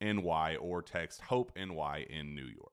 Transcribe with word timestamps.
NY 0.00 0.56
or 0.60 0.82
text 0.82 1.20
Hope 1.20 1.52
NY 1.56 2.06
in 2.10 2.34
New 2.34 2.46
York. 2.46 2.72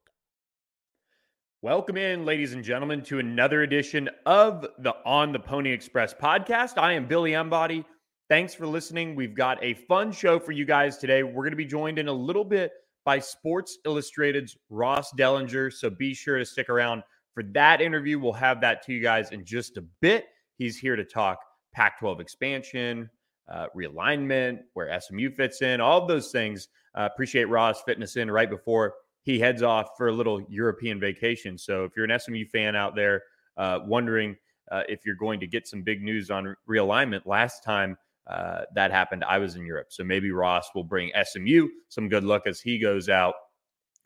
Welcome 1.61 1.97
in, 1.97 2.25
ladies 2.25 2.53
and 2.53 2.63
gentlemen, 2.63 3.01
to 3.03 3.19
another 3.19 3.63
edition 3.63 4.09
of 4.25 4.67
the 4.79 4.95
On 5.05 5.31
the 5.31 5.39
Pony 5.39 5.71
Express 5.71 6.13
podcast. 6.13 6.77
I 6.77 6.93
am 6.93 7.07
Billy 7.07 7.33
Embody. 7.33 7.83
Thanks 8.29 8.53
for 8.53 8.67
listening. 8.67 9.15
We've 9.15 9.35
got 9.35 9.63
a 9.63 9.73
fun 9.73 10.11
show 10.11 10.39
for 10.39 10.51
you 10.51 10.65
guys 10.65 10.97
today. 10.97 11.23
We're 11.23 11.43
going 11.43 11.51
to 11.51 11.57
be 11.57 11.65
joined 11.65 11.97
in 11.97 12.07
a 12.07 12.13
little 12.13 12.43
bit 12.43 12.71
by 13.03 13.19
Sports 13.19 13.77
Illustrated's 13.85 14.57
Ross 14.69 15.11
Dellenger. 15.13 15.71
So 15.71 15.89
be 15.89 16.13
sure 16.13 16.37
to 16.37 16.45
stick 16.45 16.69
around 16.69 17.03
for 17.33 17.43
that 17.53 17.81
interview. 17.81 18.19
We'll 18.19 18.33
have 18.33 18.61
that 18.61 18.83
to 18.83 18.93
you 18.93 19.01
guys 19.01 19.31
in 19.31 19.45
just 19.45 19.77
a 19.77 19.83
bit. 20.01 20.25
He's 20.57 20.77
here 20.77 20.95
to 20.95 21.03
talk 21.03 21.39
Pac 21.73 21.99
12 21.99 22.19
expansion, 22.19 23.09
uh, 23.51 23.67
realignment, 23.75 24.59
where 24.73 24.99
SMU 24.99 25.31
fits 25.31 25.61
in, 25.61 25.81
all 25.81 26.01
of 26.01 26.07
those 26.07 26.31
things. 26.31 26.67
Uh, 26.95 27.09
appreciate 27.11 27.45
Ross 27.45 27.81
fitting 27.83 28.03
us 28.03 28.15
in 28.15 28.31
right 28.31 28.49
before 28.49 28.93
he 29.23 29.39
heads 29.39 29.63
off 29.63 29.89
for 29.97 30.07
a 30.07 30.11
little 30.11 30.41
European 30.49 30.99
vacation. 30.99 31.57
So 31.57 31.83
if 31.83 31.91
you're 31.95 32.05
an 32.09 32.19
SMU 32.19 32.45
fan 32.45 32.75
out 32.75 32.95
there 32.95 33.23
uh, 33.57 33.79
wondering 33.85 34.35
uh, 34.71 34.83
if 34.87 35.05
you're 35.05 35.15
going 35.15 35.39
to 35.39 35.47
get 35.47 35.67
some 35.67 35.81
big 35.81 36.01
news 36.01 36.29
on 36.29 36.55
realignment, 36.69 37.25
last 37.25 37.63
time 37.63 37.97
uh, 38.27 38.61
that 38.73 38.91
happened, 38.91 39.23
I 39.23 39.37
was 39.39 39.55
in 39.55 39.65
Europe. 39.65 39.87
So 39.89 40.03
maybe 40.03 40.31
Ross 40.31 40.69
will 40.73 40.83
bring 40.83 41.11
SMU 41.23 41.67
some 41.89 42.07
good 42.07 42.23
luck 42.23 42.47
as 42.47 42.61
he 42.61 42.79
goes 42.79 43.09
out 43.09 43.35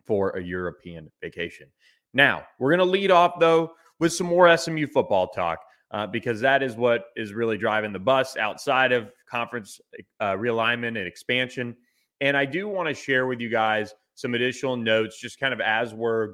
for 0.05 0.31
a 0.31 0.41
European 0.41 1.11
vacation. 1.21 1.67
Now, 2.13 2.43
we're 2.57 2.71
going 2.71 2.79
to 2.79 2.91
lead 2.91 3.11
off, 3.11 3.39
though, 3.39 3.73
with 3.99 4.13
some 4.13 4.27
more 4.27 4.55
SMU 4.57 4.87
football 4.87 5.27
talk 5.27 5.59
uh, 5.91 6.07
because 6.07 6.41
that 6.41 6.63
is 6.63 6.75
what 6.75 7.05
is 7.15 7.33
really 7.33 7.57
driving 7.57 7.93
the 7.93 7.99
bus 7.99 8.37
outside 8.37 8.91
of 8.91 9.11
conference 9.29 9.79
uh, 10.19 10.33
realignment 10.33 10.87
and 10.87 10.97
expansion. 10.99 11.75
And 12.21 12.35
I 12.35 12.45
do 12.45 12.67
want 12.67 12.89
to 12.89 12.93
share 12.93 13.27
with 13.27 13.39
you 13.39 13.49
guys 13.49 13.93
some 14.15 14.33
additional 14.33 14.75
notes, 14.75 15.19
just 15.19 15.39
kind 15.39 15.53
of 15.53 15.61
as 15.61 15.93
we're 15.93 16.33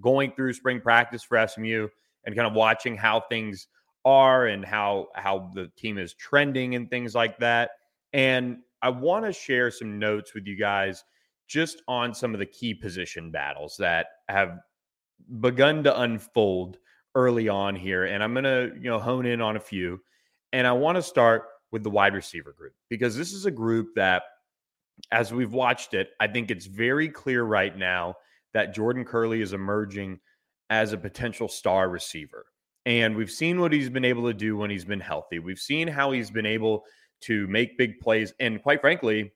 going 0.00 0.32
through 0.32 0.54
spring 0.54 0.80
practice 0.80 1.22
for 1.22 1.46
SMU 1.46 1.88
and 2.24 2.34
kind 2.34 2.46
of 2.46 2.54
watching 2.54 2.96
how 2.96 3.20
things 3.20 3.68
are 4.04 4.46
and 4.46 4.64
how 4.64 5.08
how 5.14 5.50
the 5.54 5.70
team 5.76 5.98
is 5.98 6.14
trending 6.14 6.74
and 6.74 6.90
things 6.90 7.14
like 7.14 7.38
that. 7.38 7.72
And 8.12 8.58
I 8.80 8.88
want 8.88 9.24
to 9.26 9.32
share 9.32 9.70
some 9.70 9.98
notes 9.98 10.34
with 10.34 10.46
you 10.46 10.56
guys 10.56 11.04
just 11.46 11.82
on 11.86 12.14
some 12.14 12.32
of 12.32 12.40
the 12.40 12.46
key 12.46 12.74
position 12.74 13.30
battles 13.30 13.76
that 13.78 14.06
have 14.28 14.58
begun 15.40 15.84
to 15.84 16.00
unfold 16.00 16.78
early 17.14 17.48
on 17.48 17.76
here, 17.76 18.04
and 18.04 18.22
I'm 18.22 18.32
going 18.32 18.44
to, 18.44 18.72
you 18.74 18.88
know, 18.90 18.98
hone 18.98 19.26
in 19.26 19.40
on 19.40 19.56
a 19.56 19.60
few. 19.60 20.00
And 20.52 20.66
I 20.66 20.72
want 20.72 20.96
to 20.96 21.02
start 21.02 21.44
with 21.70 21.82
the 21.82 21.90
wide 21.90 22.14
receiver 22.14 22.52
group 22.52 22.74
because 22.88 23.16
this 23.16 23.32
is 23.32 23.46
a 23.46 23.50
group 23.50 23.88
that, 23.96 24.22
as 25.10 25.32
we've 25.32 25.52
watched 25.52 25.94
it, 25.94 26.10
I 26.20 26.26
think 26.26 26.50
it's 26.50 26.66
very 26.66 27.08
clear 27.08 27.42
right 27.42 27.76
now 27.76 28.16
that 28.54 28.74
Jordan 28.74 29.04
Kerley 29.04 29.42
is 29.42 29.52
emerging 29.52 30.20
as 30.70 30.92
a 30.92 30.98
potential 30.98 31.48
star 31.48 31.88
receiver. 31.88 32.46
And 32.86 33.14
we've 33.14 33.30
seen 33.30 33.60
what 33.60 33.72
he's 33.72 33.90
been 33.90 34.04
able 34.04 34.26
to 34.26 34.34
do 34.34 34.56
when 34.56 34.70
he's 34.70 34.84
been 34.84 35.00
healthy. 35.00 35.38
We've 35.38 35.58
seen 35.58 35.86
how 35.86 36.10
he's 36.10 36.30
been 36.30 36.46
able 36.46 36.84
to 37.22 37.46
make 37.46 37.78
big 37.78 38.00
plays. 38.00 38.32
And 38.40 38.62
quite 38.62 38.80
frankly, 38.80 39.32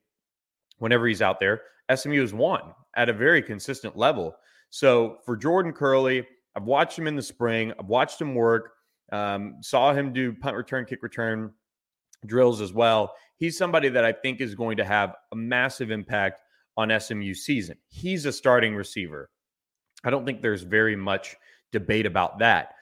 whenever 0.78 1.06
he's 1.06 1.22
out 1.22 1.38
there, 1.38 1.62
SMU 1.94 2.20
has 2.20 2.34
won 2.34 2.74
at 2.96 3.08
a 3.08 3.12
very 3.12 3.42
consistent 3.42 3.96
level. 3.96 4.34
So 4.70 5.18
for 5.24 5.36
Jordan 5.36 5.72
Kerley, 5.72 6.26
I've 6.56 6.64
watched 6.64 6.98
him 6.98 7.06
in 7.06 7.16
the 7.16 7.22
spring. 7.22 7.72
I've 7.78 7.86
watched 7.86 8.20
him 8.20 8.34
work. 8.34 8.72
Um, 9.12 9.58
saw 9.60 9.92
him 9.92 10.12
do 10.12 10.32
punt 10.32 10.56
return, 10.56 10.84
kick 10.84 11.02
return 11.02 11.52
drills 12.24 12.60
as 12.60 12.72
well. 12.72 13.14
He's 13.36 13.58
somebody 13.58 13.88
that 13.90 14.04
I 14.04 14.12
think 14.12 14.40
is 14.40 14.54
going 14.54 14.78
to 14.78 14.84
have 14.84 15.14
a 15.32 15.36
massive 15.36 15.90
impact 15.90 16.40
on 16.76 16.98
SMU 16.98 17.34
season. 17.34 17.76
He's 17.88 18.26
a 18.26 18.32
starting 18.32 18.74
receiver. 18.74 19.30
I 20.04 20.10
don't 20.10 20.24
think 20.24 20.42
there's 20.42 20.62
very 20.62 20.96
much 20.96 21.36
debate 21.72 22.06
about 22.06 22.38
that. 22.38 22.74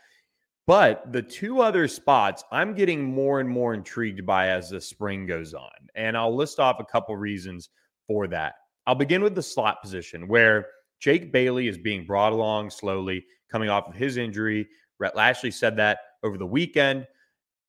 But 0.66 1.12
the 1.12 1.22
two 1.22 1.60
other 1.60 1.86
spots 1.88 2.42
I'm 2.50 2.74
getting 2.74 3.04
more 3.04 3.40
and 3.40 3.48
more 3.48 3.74
intrigued 3.74 4.24
by 4.24 4.48
as 4.48 4.70
the 4.70 4.80
spring 4.80 5.26
goes 5.26 5.52
on. 5.52 5.70
And 5.94 6.16
I'll 6.16 6.34
list 6.34 6.58
off 6.58 6.80
a 6.80 6.84
couple 6.84 7.16
reasons 7.16 7.70
for 8.06 8.26
that. 8.28 8.54
I'll 8.86 8.94
begin 8.94 9.22
with 9.22 9.34
the 9.34 9.42
slot 9.42 9.82
position 9.82 10.26
where 10.26 10.66
Jake 11.00 11.32
Bailey 11.32 11.68
is 11.68 11.78
being 11.78 12.06
brought 12.06 12.32
along 12.32 12.70
slowly 12.70 13.26
coming 13.50 13.68
off 13.68 13.88
of 13.88 13.94
his 13.94 14.16
injury. 14.16 14.66
Rhett 14.98 15.16
Lashlee 15.16 15.50
said 15.50 15.76
that 15.76 15.98
over 16.22 16.38
the 16.38 16.46
weekend, 16.46 17.06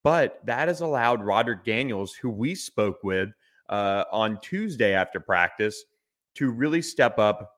but 0.06 0.40
that 0.46 0.68
has 0.68 0.82
allowed 0.82 1.24
Roderick 1.24 1.66
Daniels, 1.66 2.14
who 2.14 2.30
we 2.30 2.54
spoke 2.54 3.04
with 3.04 3.30
uh, 3.70 4.04
on 4.12 4.40
Tuesday 4.40 4.94
after 4.94 5.20
practice, 5.20 5.84
to 6.36 6.52
really 6.52 6.84
step 6.84 7.18
up 7.18 7.54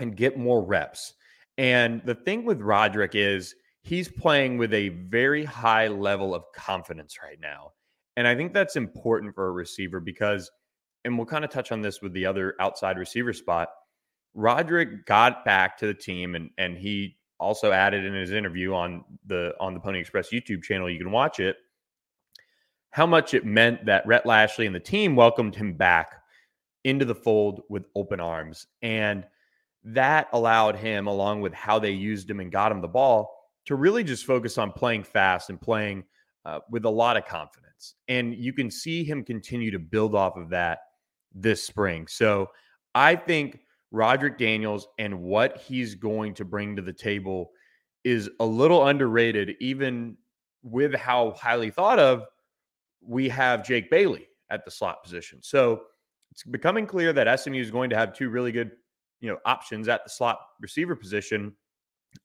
and 0.00 0.16
get 0.16 0.36
more 0.36 0.64
reps. 0.64 1.14
And 1.58 2.02
the 2.04 2.16
thing 2.16 2.44
with 2.44 2.60
Roderick 2.60 3.14
is 3.14 3.54
he's 3.82 4.08
playing 4.08 4.58
with 4.58 4.74
a 4.74 4.88
very 4.88 5.44
high 5.44 5.86
level 5.86 6.34
of 6.34 6.42
confidence 6.52 7.18
right 7.22 7.38
now. 7.40 7.70
And 8.16 8.26
I 8.26 8.34
think 8.34 8.52
that's 8.52 8.74
important 8.74 9.36
for 9.36 9.46
a 9.46 9.52
receiver 9.52 10.00
because, 10.00 10.50
and 11.04 11.16
we'll 11.16 11.26
kind 11.26 11.44
of 11.44 11.52
touch 11.52 11.70
on 11.70 11.82
this 11.82 12.02
with 12.02 12.12
the 12.14 12.26
other 12.26 12.56
outside 12.58 12.98
receiver 12.98 13.32
spot. 13.32 13.68
Roderick 14.34 15.06
got 15.06 15.44
back 15.44 15.78
to 15.78 15.86
the 15.86 15.94
team 15.94 16.34
and 16.34 16.50
and 16.58 16.76
he 16.76 17.16
also 17.38 17.70
added 17.70 18.04
in 18.04 18.12
his 18.12 18.32
interview 18.32 18.74
on 18.74 19.04
the 19.26 19.54
on 19.60 19.72
the 19.72 19.78
Pony 19.78 20.00
Express 20.00 20.30
YouTube 20.32 20.64
channel. 20.64 20.90
You 20.90 20.98
can 20.98 21.12
watch 21.12 21.38
it. 21.38 21.58
How 22.96 23.04
much 23.04 23.34
it 23.34 23.44
meant 23.44 23.84
that 23.84 24.06
Rhett 24.06 24.24
Lashlee 24.24 24.64
and 24.64 24.74
the 24.74 24.80
team 24.80 25.16
welcomed 25.16 25.54
him 25.54 25.74
back 25.74 26.12
into 26.82 27.04
the 27.04 27.14
fold 27.14 27.60
with 27.68 27.84
open 27.94 28.20
arms. 28.20 28.66
And 28.80 29.26
that 29.84 30.28
allowed 30.32 30.76
him, 30.76 31.06
along 31.06 31.42
with 31.42 31.52
how 31.52 31.78
they 31.78 31.90
used 31.90 32.30
him 32.30 32.40
and 32.40 32.50
got 32.50 32.72
him 32.72 32.80
the 32.80 32.88
ball, 32.88 33.30
to 33.66 33.74
really 33.74 34.02
just 34.02 34.24
focus 34.24 34.56
on 34.56 34.72
playing 34.72 35.02
fast 35.02 35.50
and 35.50 35.60
playing 35.60 36.04
uh, 36.46 36.60
with 36.70 36.86
a 36.86 36.90
lot 36.90 37.18
of 37.18 37.26
confidence. 37.26 37.96
And 38.08 38.34
you 38.34 38.54
can 38.54 38.70
see 38.70 39.04
him 39.04 39.24
continue 39.24 39.70
to 39.72 39.78
build 39.78 40.14
off 40.14 40.38
of 40.38 40.48
that 40.48 40.78
this 41.34 41.62
spring. 41.62 42.06
So 42.06 42.48
I 42.94 43.14
think 43.14 43.60
Roderick 43.90 44.38
Daniels 44.38 44.88
and 44.98 45.20
what 45.20 45.58
he's 45.58 45.94
going 45.94 46.32
to 46.32 46.46
bring 46.46 46.76
to 46.76 46.82
the 46.82 46.94
table 46.94 47.50
is 48.04 48.30
a 48.40 48.46
little 48.46 48.86
underrated, 48.86 49.56
even 49.60 50.16
with 50.62 50.94
how 50.94 51.32
highly 51.32 51.68
thought 51.68 51.98
of 51.98 52.24
we 53.00 53.28
have 53.28 53.66
Jake 53.66 53.90
Bailey 53.90 54.28
at 54.50 54.64
the 54.64 54.70
slot 54.70 55.02
position. 55.02 55.40
So 55.42 55.82
it's 56.30 56.44
becoming 56.44 56.86
clear 56.86 57.12
that 57.12 57.40
SMU 57.40 57.60
is 57.60 57.70
going 57.70 57.90
to 57.90 57.96
have 57.96 58.12
two 58.12 58.28
really 58.28 58.52
good, 58.52 58.72
you 59.20 59.30
know, 59.30 59.38
options 59.44 59.88
at 59.88 60.04
the 60.04 60.10
slot 60.10 60.38
receiver 60.60 60.94
position, 60.96 61.52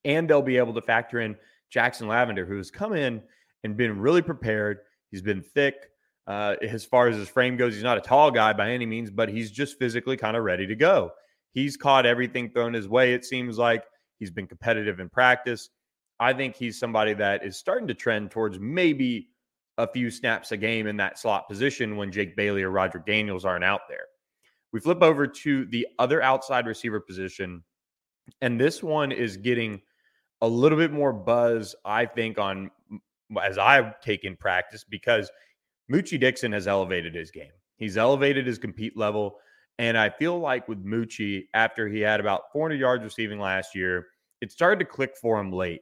and 0.05 0.29
they'll 0.29 0.41
be 0.41 0.57
able 0.57 0.73
to 0.73 0.81
factor 0.81 1.21
in 1.21 1.35
Jackson 1.69 2.07
Lavender, 2.07 2.45
who 2.45 2.57
has 2.57 2.69
come 2.69 2.93
in 2.93 3.21
and 3.63 3.77
been 3.77 3.99
really 3.99 4.21
prepared. 4.21 4.79
He's 5.09 5.21
been 5.21 5.41
thick. 5.41 5.75
Uh, 6.27 6.55
as 6.61 6.85
far 6.85 7.07
as 7.07 7.15
his 7.15 7.29
frame 7.29 7.57
goes, 7.57 7.73
he's 7.73 7.83
not 7.83 7.97
a 7.97 8.01
tall 8.01 8.31
guy 8.31 8.53
by 8.53 8.71
any 8.71 8.85
means, 8.85 9.09
but 9.09 9.29
he's 9.29 9.51
just 9.51 9.79
physically 9.79 10.17
kind 10.17 10.37
of 10.37 10.43
ready 10.43 10.67
to 10.67 10.75
go. 10.75 11.11
He's 11.53 11.75
caught 11.75 12.05
everything 12.05 12.49
thrown 12.49 12.73
his 12.73 12.87
way, 12.87 13.13
it 13.13 13.25
seems 13.25 13.57
like. 13.57 13.83
He's 14.19 14.31
been 14.31 14.47
competitive 14.47 14.99
in 14.99 15.09
practice. 15.09 15.69
I 16.19 16.33
think 16.33 16.55
he's 16.55 16.79
somebody 16.79 17.13
that 17.15 17.43
is 17.43 17.57
starting 17.57 17.87
to 17.87 17.95
trend 17.95 18.29
towards 18.29 18.59
maybe 18.59 19.29
a 19.81 19.87
few 19.87 20.11
snaps 20.11 20.51
a 20.51 20.57
game 20.57 20.87
in 20.87 20.97
that 20.97 21.17
slot 21.17 21.47
position 21.49 21.97
when 21.97 22.11
Jake 22.11 22.35
Bailey 22.35 22.63
or 22.63 22.69
Roderick 22.69 23.05
Daniels 23.05 23.45
aren't 23.45 23.63
out 23.63 23.81
there. 23.89 24.05
We 24.71 24.79
flip 24.79 25.01
over 25.01 25.27
to 25.27 25.65
the 25.65 25.87
other 25.99 26.21
outside 26.21 26.67
receiver 26.67 26.99
position, 26.99 27.63
and 28.41 28.59
this 28.59 28.83
one 28.83 29.11
is 29.11 29.37
getting 29.37 29.81
a 30.41 30.47
little 30.47 30.77
bit 30.77 30.91
more 30.91 31.13
buzz, 31.13 31.75
I 31.83 32.05
think, 32.05 32.37
on 32.37 32.69
as 33.41 33.57
I've 33.57 33.99
taken 34.01 34.35
practice 34.35 34.83
because 34.83 35.31
Moochie 35.91 36.19
Dixon 36.19 36.51
has 36.51 36.67
elevated 36.67 37.15
his 37.15 37.31
game. 37.31 37.51
He's 37.77 37.97
elevated 37.97 38.45
his 38.45 38.57
compete 38.57 38.95
level. 38.95 39.37
And 39.79 39.97
I 39.97 40.09
feel 40.09 40.39
like 40.39 40.67
with 40.67 40.85
Moochie, 40.85 41.45
after 41.53 41.87
he 41.87 42.01
had 42.01 42.19
about 42.19 42.51
400 42.53 42.79
yards 42.79 43.03
receiving 43.03 43.39
last 43.39 43.73
year, 43.73 44.07
it 44.41 44.51
started 44.51 44.79
to 44.79 44.85
click 44.85 45.15
for 45.19 45.39
him 45.39 45.51
late. 45.51 45.81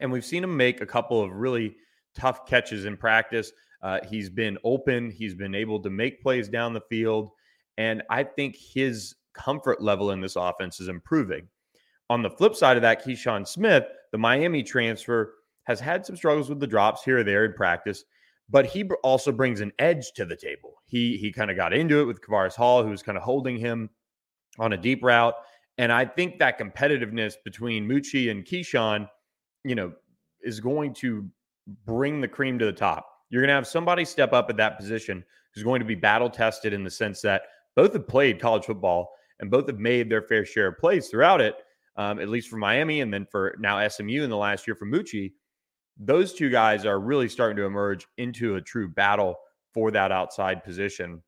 And 0.00 0.10
we've 0.10 0.24
seen 0.24 0.42
him 0.42 0.56
make 0.56 0.80
a 0.80 0.86
couple 0.86 1.20
of 1.20 1.30
really 1.32 1.76
tough 2.14 2.46
catches 2.46 2.84
in 2.84 2.96
practice. 2.96 3.52
Uh, 3.82 3.98
he's 4.08 4.30
been 4.30 4.58
open, 4.64 5.10
he's 5.10 5.34
been 5.34 5.54
able 5.54 5.80
to 5.82 5.90
make 5.90 6.22
plays 6.22 6.48
down 6.48 6.72
the 6.72 6.82
field. 6.88 7.30
And 7.78 8.02
I 8.10 8.22
think 8.22 8.56
his 8.56 9.14
comfort 9.34 9.82
level 9.82 10.10
in 10.10 10.20
this 10.20 10.36
offense 10.36 10.80
is 10.80 10.88
improving. 10.88 11.48
On 12.10 12.22
the 12.22 12.30
flip 12.30 12.54
side 12.54 12.76
of 12.76 12.82
that, 12.82 13.04
Keyshawn 13.04 13.46
Smith, 13.46 13.84
the 14.12 14.18
Miami 14.18 14.62
transfer, 14.62 15.34
has 15.64 15.80
had 15.80 16.04
some 16.04 16.16
struggles 16.16 16.48
with 16.48 16.60
the 16.60 16.66
drops 16.66 17.02
here 17.02 17.18
or 17.18 17.24
there 17.24 17.44
in 17.44 17.54
practice, 17.54 18.04
but 18.50 18.66
he 18.66 18.84
also 19.02 19.32
brings 19.32 19.60
an 19.60 19.72
edge 19.78 20.12
to 20.12 20.24
the 20.24 20.36
table. 20.36 20.74
He 20.84 21.16
he 21.16 21.32
kind 21.32 21.50
of 21.50 21.56
got 21.56 21.72
into 21.72 22.00
it 22.00 22.04
with 22.04 22.20
Kavaris 22.20 22.54
Hall, 22.56 22.82
who 22.82 22.90
was 22.90 23.02
kind 23.02 23.16
of 23.16 23.24
holding 23.24 23.56
him 23.56 23.88
on 24.58 24.72
a 24.72 24.76
deep 24.76 25.02
route. 25.02 25.34
And 25.78 25.90
I 25.90 26.04
think 26.04 26.38
that 26.38 26.58
competitiveness 26.58 27.34
between 27.44 27.88
Moochie 27.88 28.30
and 28.30 28.44
Keyshawn, 28.44 29.08
you 29.64 29.74
know, 29.74 29.92
is 30.42 30.60
going 30.60 30.92
to 30.94 31.30
bring 31.86 32.20
the 32.20 32.28
cream 32.28 32.58
to 32.58 32.64
the 32.64 32.72
top. 32.72 33.08
You're 33.30 33.42
going 33.42 33.48
to 33.48 33.54
have 33.54 33.66
somebody 33.66 34.04
step 34.04 34.32
up 34.32 34.50
at 34.50 34.56
that 34.58 34.78
position 34.78 35.24
who's 35.54 35.64
going 35.64 35.80
to 35.80 35.86
be 35.86 35.94
battle 35.94 36.30
tested 36.30 36.72
in 36.72 36.84
the 36.84 36.90
sense 36.90 37.20
that 37.22 37.42
both 37.76 37.92
have 37.92 38.06
played 38.06 38.40
college 38.40 38.64
football 38.64 39.10
and 39.40 39.50
both 39.50 39.66
have 39.66 39.78
made 39.78 40.10
their 40.10 40.22
fair 40.22 40.44
share 40.44 40.68
of 40.68 40.78
plays 40.78 41.08
throughout 41.08 41.40
it, 41.40 41.56
um, 41.96 42.18
at 42.18 42.28
least 42.28 42.48
for 42.48 42.56
Miami 42.56 43.00
and 43.00 43.12
then 43.12 43.26
for 43.30 43.56
now 43.58 43.86
SMU 43.86 44.22
in 44.22 44.30
the 44.30 44.36
last 44.36 44.66
year 44.66 44.74
for 44.74 44.86
Moochie. 44.86 45.32
Those 45.98 46.32
two 46.32 46.50
guys 46.50 46.86
are 46.86 47.00
really 47.00 47.28
starting 47.28 47.56
to 47.56 47.64
emerge 47.64 48.06
into 48.18 48.56
a 48.56 48.60
true 48.60 48.88
battle 48.88 49.36
for 49.72 49.90
that 49.90 50.12
outside 50.12 50.64
position. 50.64 51.22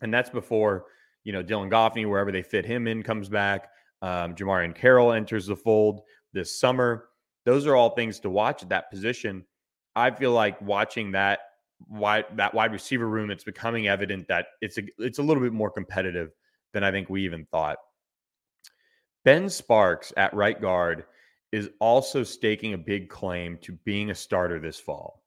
And 0.00 0.12
that's 0.12 0.30
before, 0.30 0.86
you 1.24 1.32
know, 1.32 1.42
Dylan 1.42 1.70
Goffney, 1.70 2.08
wherever 2.08 2.32
they 2.32 2.42
fit 2.42 2.66
him 2.66 2.86
in, 2.86 3.02
comes 3.02 3.28
back. 3.28 3.68
Um, 4.02 4.34
Jamarian 4.34 4.74
Carroll 4.74 5.12
enters 5.12 5.46
the 5.46 5.56
fold 5.56 6.02
this 6.32 6.58
summer. 6.58 7.08
Those 7.44 7.66
are 7.66 7.76
all 7.76 7.90
things 7.90 8.20
to 8.20 8.30
watch 8.30 8.62
at 8.62 8.68
that 8.70 8.90
position. 8.90 9.44
I 9.96 10.10
feel 10.10 10.32
like 10.32 10.60
watching 10.60 11.12
that 11.12 11.40
wide 11.88 12.24
that 12.36 12.54
wide 12.54 12.72
receiver 12.72 13.08
room, 13.08 13.30
it's 13.30 13.44
becoming 13.44 13.88
evident 13.88 14.28
that 14.28 14.46
it's 14.60 14.78
a 14.78 14.82
it's 14.98 15.18
a 15.18 15.22
little 15.22 15.42
bit 15.42 15.52
more 15.52 15.70
competitive 15.70 16.30
than 16.72 16.84
I 16.84 16.90
think 16.90 17.08
we 17.08 17.24
even 17.24 17.46
thought. 17.46 17.78
Ben 19.24 19.48
Sparks 19.48 20.12
at 20.16 20.34
right 20.34 20.60
guard 20.60 21.04
is 21.52 21.70
also 21.78 22.22
staking 22.22 22.74
a 22.74 22.78
big 22.78 23.08
claim 23.08 23.58
to 23.62 23.72
being 23.84 24.10
a 24.10 24.14
starter 24.14 24.58
this 24.58 24.78
fall. 24.78 25.22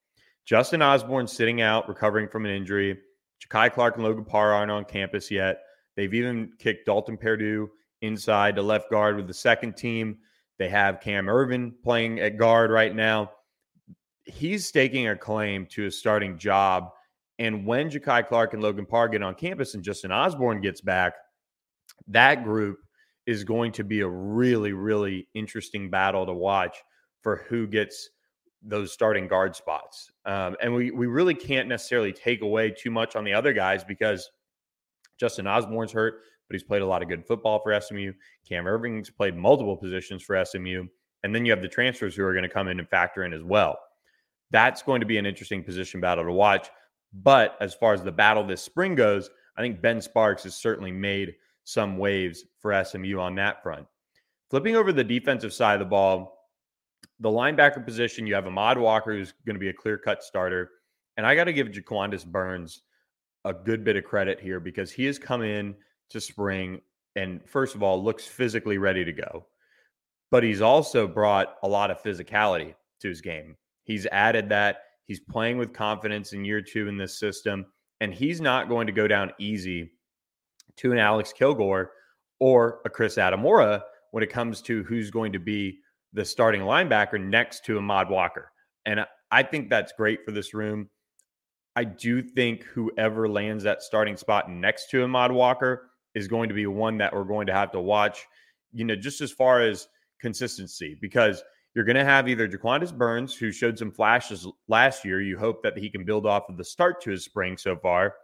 Justin 0.46 0.81
Osborne 0.81 1.28
sitting 1.28 1.62
out, 1.62 1.88
recovering 1.88 2.28
from 2.28 2.46
an 2.46 2.52
injury. 2.52 3.00
Ja'Kai 3.46 3.72
Clark 3.72 3.96
and 3.96 4.04
Logan 4.04 4.25
Parr 4.25 4.54
aren't 4.54 4.72
on 4.72 4.86
campus 4.86 5.31
yet. 5.31 5.62
They've 5.96 6.14
even 6.14 6.52
kicked 6.60 6.86
Dalton 6.86 7.18
Perdue 7.18 7.69
inside 8.02 8.56
to 8.56 8.62
left 8.62 8.90
guard 8.90 9.16
with 9.16 9.28
the 9.28 9.34
second 9.34 9.78
team. 9.78 10.18
They 10.60 10.69
have 10.69 11.02
Cam 11.02 11.30
Irvin 11.30 11.74
playing 11.84 12.19
at 12.19 12.38
guard 12.38 12.72
right 12.72 12.96
now 12.96 13.31
he's 14.27 14.65
staking 14.65 15.07
a 15.07 15.15
claim 15.15 15.65
to 15.68 15.88
a 15.88 15.91
starting 15.91 16.38
job. 16.38 16.91
And 17.39 17.65
when 17.65 17.89
Ja'Kai 17.89 18.27
Clark 18.27 18.53
and 18.53 18.62
Logan 18.63 18.85
Parr 18.85 19.07
get 19.07 19.21
on 19.21 19.35
campus 19.35 19.74
and 19.74 19.83
Justin 19.83 20.12
Osborne 20.12 20.62
gets 20.62 20.81
back, 20.81 21.13
that 22.07 22.44
group 22.44 22.79
is 23.25 23.44
going 23.44 23.71
to 23.74 23.83
be 23.83 24.01
a 24.01 24.07
really, 24.07 24.74
really 24.74 25.27
interesting 25.33 25.89
battle 25.89 26.25
to 26.25 26.33
watch 26.33 26.77
for 27.21 27.45
who 27.47 27.68
gets 27.68 28.09
those 28.63 28.91
starting 28.91 29.27
guard 29.27 29.56
spots. 29.56 30.12
Um, 30.25 30.56
and 30.62 30.73
we 30.73 30.91
we 30.91 31.07
really 31.07 31.35
can't 31.35 31.68
necessarily 31.68 32.12
take 32.12 32.41
away 32.41 32.71
too 32.71 32.89
much 32.89 33.15
on 33.15 33.23
the 33.23 33.33
other 33.33 33.53
guys 33.53 33.83
because 33.83 34.30
Justin 35.19 35.47
Osborne's 35.47 35.91
hurt, 35.91 36.21
but 36.47 36.56
he's 36.56 36.63
played 36.63 36.81
a 36.81 36.85
lot 36.85 37.01
of 37.01 37.09
good 37.09 37.25
football 37.25 37.59
for 37.59 37.80
SMU. 37.80 38.13
Cam 38.47 38.68
Irving's 38.68 39.09
played 39.09 39.35
multiple 39.35 39.77
positions 39.77 40.23
for 40.23 40.44
SMU. 40.44 40.85
And 41.23 41.33
then 41.33 41.45
you 41.45 41.51
have 41.51 41.62
the 41.62 41.68
transfers 41.68 42.15
who 42.15 42.23
are 42.23 42.33
going 42.33 42.44
to 42.44 42.50
come 42.50 42.68
in 42.68 42.80
and 42.80 42.88
factor 42.88 43.23
in 43.23 43.33
as 43.33 43.44
well. 43.44 43.77
That's 44.51 44.81
going 44.81 45.01
to 45.01 45.07
be 45.07 45.17
an 45.17 45.25
interesting 45.25 45.63
position 45.63 45.99
battle 45.99 46.23
to 46.23 46.31
watch. 46.31 46.69
But 47.13 47.57
as 47.61 47.73
far 47.73 47.94
as 47.94 48.03
the 48.03 48.11
battle 48.11 48.44
this 48.44 48.61
spring 48.61 48.95
goes, 48.95 49.29
I 49.57 49.61
think 49.61 49.81
Ben 49.81 50.01
Sparks 50.01 50.44
has 50.44 50.55
certainly 50.55 50.91
made 50.91 51.35
some 51.63 51.97
waves 51.97 52.44
for 52.59 52.83
SMU 52.83 53.19
on 53.19 53.35
that 53.35 53.61
front. 53.63 53.87
Flipping 54.49 54.75
over 54.75 54.94
the 54.94 55.04
defensive 55.04 55.54
side 55.54 55.73
of 55.73 55.80
the 55.80 55.85
ball, 55.85 56.37
the 57.19 57.30
linebacker 57.30 57.83
position, 57.83 58.27
you 58.27 58.35
have 58.35 58.47
Ahmad 58.47 58.77
Walker, 58.77 59.13
who's 59.13 59.33
going 59.45 59.56
to 59.56 59.59
be 59.59 59.69
a 59.69 59.73
clear 59.73 59.97
cut 59.97 60.23
starter. 60.23 60.69
And 61.18 61.25
I 61.25 61.35
got 61.35 61.45
to 61.45 61.54
give 61.54 61.68
Jaquandis 61.68 62.25
Burns 62.25 62.81
a 63.44 63.54
good 63.54 63.83
bit 63.83 63.95
of 63.95 64.04
credit 64.04 64.39
here 64.39 64.59
because 64.59 64.92
he 64.92 65.06
has 65.06 65.18
come 65.18 65.42
in 65.42 65.75
to 66.09 66.21
spring 66.21 66.81
and, 67.16 67.42
first 67.49 67.75
of 67.75 67.81
all, 67.81 68.01
looks 68.01 68.25
physically 68.25 68.77
ready 68.77 69.04
to 69.04 69.11
go. 69.11 69.47
But 70.30 70.44
he's 70.44 70.61
also 70.61 71.07
brought 71.07 71.56
a 71.63 71.68
lot 71.68 71.89
of 71.89 72.01
physicality 72.04 72.75
to 73.01 73.09
his 73.09 73.21
game. 73.21 73.56
He's 73.87 74.06
added 74.07 74.49
that. 74.49 74.81
He's 75.06 75.21
playing 75.21 75.57
with 75.57 75.71
confidence 75.71 76.33
in 76.33 76.44
year 76.44 76.61
two 76.61 76.89
in 76.89 76.97
this 76.97 77.17
system, 77.17 77.65
and 78.01 78.13
he's 78.13 78.41
not 78.41 78.67
going 78.67 78.85
to 78.87 78.94
go 78.94 79.07
down 79.07 79.31
easy 79.39 79.94
to 80.75 80.91
an 80.91 80.99
Alex 80.99 81.31
Kilgore 81.31 81.91
or 82.39 82.81
a 82.85 82.89
Chris 82.89 83.15
Adamora 83.15 83.81
when 84.11 84.23
it 84.23 84.29
comes 84.29 84.61
to 84.63 84.83
who's 84.83 85.09
going 85.09 85.31
to 85.31 85.39
be 85.39 85.79
the 86.11 86.25
starting 86.25 86.61
linebacker 86.61 87.19
next 87.19 87.63
to 87.65 87.77
Ahmad 87.77 88.09
Walker. 88.09 88.51
And 88.85 89.06
I 89.31 89.44
think 89.44 89.69
that's 89.69 89.94
great 89.94 90.25
for 90.25 90.31
this 90.31 90.53
room. 90.53 90.89
I 91.77 91.85
do 91.85 92.21
think 92.21 92.63
whoever 92.63 93.29
lands 93.29 93.63
that 93.63 93.81
starting 93.81 94.17
spot 94.17 94.49
next 94.49 94.89
to 94.89 95.03
Ahmad 95.03 95.31
Walker 95.31 95.91
is 96.13 96.27
going 96.27 96.49
to 96.49 96.56
be 96.56 96.67
one 96.67 96.97
that 96.97 97.15
we're 97.15 97.23
going 97.23 97.47
to 97.47 97.53
have 97.53 97.71
to 97.71 97.79
watch, 97.79 98.25
you 98.73 98.83
know, 98.83 98.95
just 98.97 99.21
as 99.21 99.31
far 99.31 99.61
as 99.61 99.87
consistency, 100.19 100.97
because– 100.99 101.41
you're 101.78 101.86
going 101.86 101.96
to 101.96 102.04
have 102.04 102.28
either 102.28 102.48
Jaquandis 102.48 102.92
Burns, 102.92 103.36
who 103.36 103.52
showed 103.52 103.78
some 103.78 103.92
flashes 103.92 104.48
last 104.68 105.06
year. 105.06 105.22
You 105.22 105.38
hope 105.38 105.62
that 105.62 105.78
he 105.78 105.92
can 105.92 106.04
build 106.06 106.26
off 106.26 106.50
of 106.50 106.57
the 106.57 106.64
start 106.64 107.00
to 107.02 107.12
his 107.12 107.24
spring 107.24 107.56
so 107.56 107.76
far. 107.76 108.16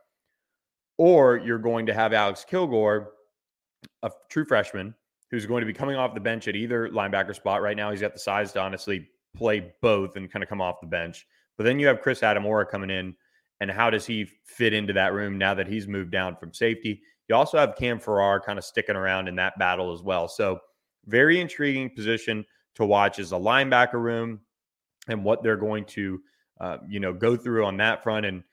Or 0.97 1.37
you're 1.37 1.59
going 1.59 1.85
to 1.85 1.93
have 1.93 2.13
Alex 2.13 2.43
Kilgore, 2.49 3.11
a 4.01 4.09
true 4.31 4.43
freshman, 4.43 4.95
who's 5.29 5.45
going 5.45 5.61
to 5.61 5.67
be 5.67 5.73
coming 5.73 5.95
off 5.95 6.15
the 6.15 6.19
bench 6.19 6.47
at 6.47 6.55
either 6.55 6.89
linebacker 6.89 7.35
spot. 7.35 7.61
Right 7.61 7.77
now, 7.77 7.91
he's 7.91 8.01
got 8.01 8.13
the 8.13 8.19
size 8.19 8.53
to 8.53 8.59
honestly 8.59 9.07
play 9.37 9.71
both 9.83 10.15
and 10.15 10.31
kind 10.31 10.41
of 10.41 10.49
come 10.49 10.59
off 10.59 10.81
the 10.81 10.87
bench. 10.87 11.27
But 11.55 11.65
then 11.65 11.77
you 11.77 11.85
have 11.85 12.01
Chris 12.01 12.21
Adamora 12.21 12.67
coming 12.67 12.89
in. 12.89 13.15
And 13.61 13.69
how 13.69 13.91
does 13.91 14.07
he 14.07 14.27
fit 14.45 14.73
into 14.73 14.93
that 14.93 15.13
room 15.13 15.37
now 15.37 15.53
that 15.53 15.67
he's 15.67 15.87
moved 15.87 16.09
down 16.09 16.37
from 16.37 16.55
safety? 16.55 17.03
You 17.29 17.35
also 17.35 17.59
have 17.59 17.75
Cam 17.75 17.99
Farrar 17.99 18.39
kind 18.39 18.57
of 18.57 18.65
sticking 18.65 18.95
around 18.95 19.27
in 19.27 19.35
that 19.35 19.59
battle 19.59 19.93
as 19.93 20.01
well. 20.01 20.27
So, 20.27 20.57
very 21.05 21.39
intriguing 21.39 21.91
position 21.91 22.45
to 22.75 22.85
watch 22.85 23.19
is 23.19 23.31
the 23.31 23.39
linebacker 23.39 24.01
room 24.01 24.41
and 25.07 25.23
what 25.23 25.43
they're 25.43 25.57
going 25.57 25.85
to, 25.85 26.21
uh, 26.59 26.77
you 26.87 26.99
know, 26.99 27.13
go 27.13 27.35
through 27.35 27.65
on 27.65 27.77
that 27.77 28.03
front. 28.03 28.25
And 28.25 28.43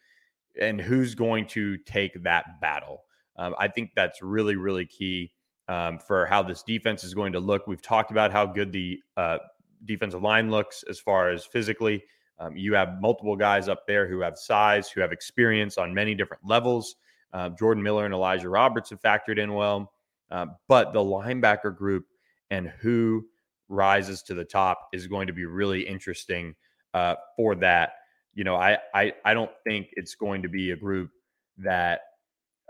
and 0.60 0.80
who's 0.80 1.14
going 1.14 1.46
to 1.46 1.76
take 1.78 2.22
that 2.22 2.60
battle. 2.60 3.04
Um, 3.36 3.54
I 3.58 3.68
think 3.68 3.92
that's 3.94 4.22
really, 4.22 4.56
really 4.56 4.86
key 4.86 5.32
um, 5.68 5.98
for 5.98 6.26
how 6.26 6.42
this 6.42 6.62
defense 6.62 7.04
is 7.04 7.14
going 7.14 7.32
to 7.32 7.40
look. 7.40 7.66
We've 7.66 7.80
talked 7.80 8.10
about 8.10 8.32
how 8.32 8.46
good 8.46 8.72
the 8.72 9.00
uh, 9.16 9.38
defensive 9.84 10.22
line 10.22 10.50
looks 10.50 10.84
as 10.88 10.98
far 10.98 11.30
as 11.30 11.44
physically. 11.44 12.02
Um, 12.38 12.56
you 12.56 12.74
have 12.74 13.00
multiple 13.00 13.36
guys 13.36 13.68
up 13.68 13.86
there 13.86 14.08
who 14.08 14.20
have 14.20 14.36
size, 14.36 14.90
who 14.90 15.00
have 15.00 15.12
experience 15.12 15.78
on 15.78 15.94
many 15.94 16.14
different 16.14 16.44
levels. 16.44 16.96
Uh, 17.32 17.50
Jordan 17.50 17.82
Miller 17.82 18.04
and 18.04 18.14
Elijah 18.14 18.48
Roberts 18.48 18.90
have 18.90 19.00
factored 19.00 19.38
in 19.38 19.54
well, 19.54 19.92
uh, 20.30 20.46
but 20.66 20.92
the 20.92 21.00
linebacker 21.00 21.74
group 21.74 22.06
and 22.50 22.68
who 22.80 23.24
rises 23.70 24.22
to 24.24 24.34
the 24.34 24.44
top 24.44 24.88
is 24.92 25.06
going 25.06 25.28
to 25.28 25.32
be 25.32 25.46
really 25.46 25.86
interesting 25.86 26.54
uh, 26.92 27.14
for 27.36 27.54
that. 27.54 27.92
You 28.34 28.44
know, 28.44 28.56
I, 28.56 28.78
I 28.94 29.12
I 29.24 29.32
don't 29.32 29.50
think 29.66 29.88
it's 29.92 30.14
going 30.14 30.42
to 30.42 30.48
be 30.48 30.72
a 30.72 30.76
group 30.76 31.10
that 31.58 32.00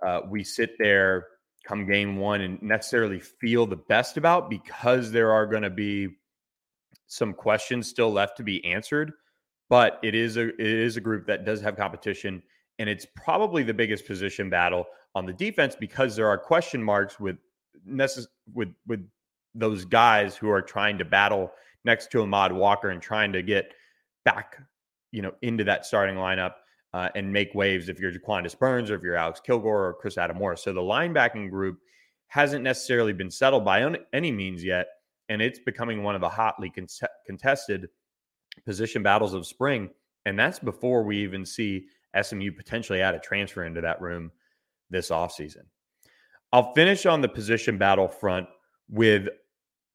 uh, 0.05 0.21
we 0.29 0.45
sit 0.45 0.77
there 0.79 1.27
come 1.65 1.87
game 1.87 2.17
one 2.17 2.41
and 2.41 2.61
necessarily 2.63 3.21
feel 3.21 3.67
the 3.67 3.77
best 3.77 4.17
about 4.17 4.49
because 4.49 5.11
there 5.11 5.33
are 5.33 5.47
going 5.47 5.63
to 5.63 5.71
be 5.71 6.09
some 7.07 7.35
questions 7.35 7.89
still 7.89 8.11
left 8.11 8.37
to 8.37 8.43
be 8.43 8.65
answered. 8.65 9.13
But 9.69 9.99
it 10.03 10.15
is 10.15 10.37
a 10.37 10.49
it 10.49 10.61
is 10.61 10.97
a 10.97 11.01
group 11.01 11.27
that 11.27 11.45
does 11.45 11.61
have 11.61 11.77
competition, 11.77 12.43
and 12.79 12.89
it's 12.89 13.07
probably 13.17 13.63
the 13.63 13.75
biggest 13.75 14.07
position 14.07 14.51
battle 14.51 14.85
on 15.15 15.27
the 15.27 15.33
defense 15.33 15.77
because 15.79 16.17
there 16.17 16.29
are 16.29 16.39
question 16.39 16.83
marks 16.83 17.21
with 17.21 17.37
necess- 17.89 18.27
with 18.53 18.75
with 18.87 19.07
those 19.55 19.85
guys 19.85 20.37
who 20.37 20.51
are 20.51 20.63
trying 20.63 20.99
to 20.99 21.05
battle 21.05 21.53
next 21.85 22.11
to 22.13 22.23
Ahmad 22.23 22.53
Walker 22.53 22.91
and 22.91 23.01
trying 23.01 23.33
to 23.33 23.43
get 23.43 23.73
back, 24.25 24.59
you 25.13 25.23
know, 25.23 25.33
into 25.43 25.65
that 25.65 25.87
starting 25.87 26.17
lineup 26.17 26.55
uh, 26.93 27.09
and 27.15 27.33
make 27.33 27.55
waves 27.55 27.89
if 27.89 27.99
you're 27.99 28.13
Jaquandis 28.13 28.59
Burns 28.59 28.91
or 28.91 28.97
if 28.97 29.03
you're 29.03 29.17
Alex 29.17 29.41
Kilgore 29.41 29.87
or 29.87 29.95
Chris 29.95 30.17
Adamora. 30.17 30.59
So 30.59 30.73
the 30.73 30.81
linebacking 30.81 31.51
group 31.51 31.79
hasn't 32.29 32.63
necessarily 32.63 33.13
been 33.13 33.31
settled 33.31 33.65
by 33.65 33.93
any 34.13 34.31
means 34.31 34.63
yet, 34.65 34.87
and 35.29 35.43
it's 35.43 35.59
becoming 35.59 36.03
one 36.03 36.15
of 36.15 36.21
the 36.21 36.29
hotly 36.29 36.71
con- 36.71 36.87
contested 37.27 37.89
position 38.65 39.03
battles 39.03 39.35
of 39.35 39.47
spring. 39.47 39.91
And 40.27 40.39
that's 40.39 40.59
before 40.59 41.03
we 41.03 41.19
even 41.23 41.45
see 41.45 41.87
SMU 42.21 42.53
potentially 42.53 43.01
add 43.01 43.15
a 43.15 43.21
transfer 43.21 43.65
into 43.65 43.81
that 43.81 44.01
room 44.01 44.31
this 44.91 45.11
offseason. 45.11 45.65
I'll 46.53 46.75
finish 46.75 47.07
on 47.07 47.21
the 47.21 47.29
position 47.29 47.79
battle 47.79 48.09
front 48.09 48.49
with 48.89 49.29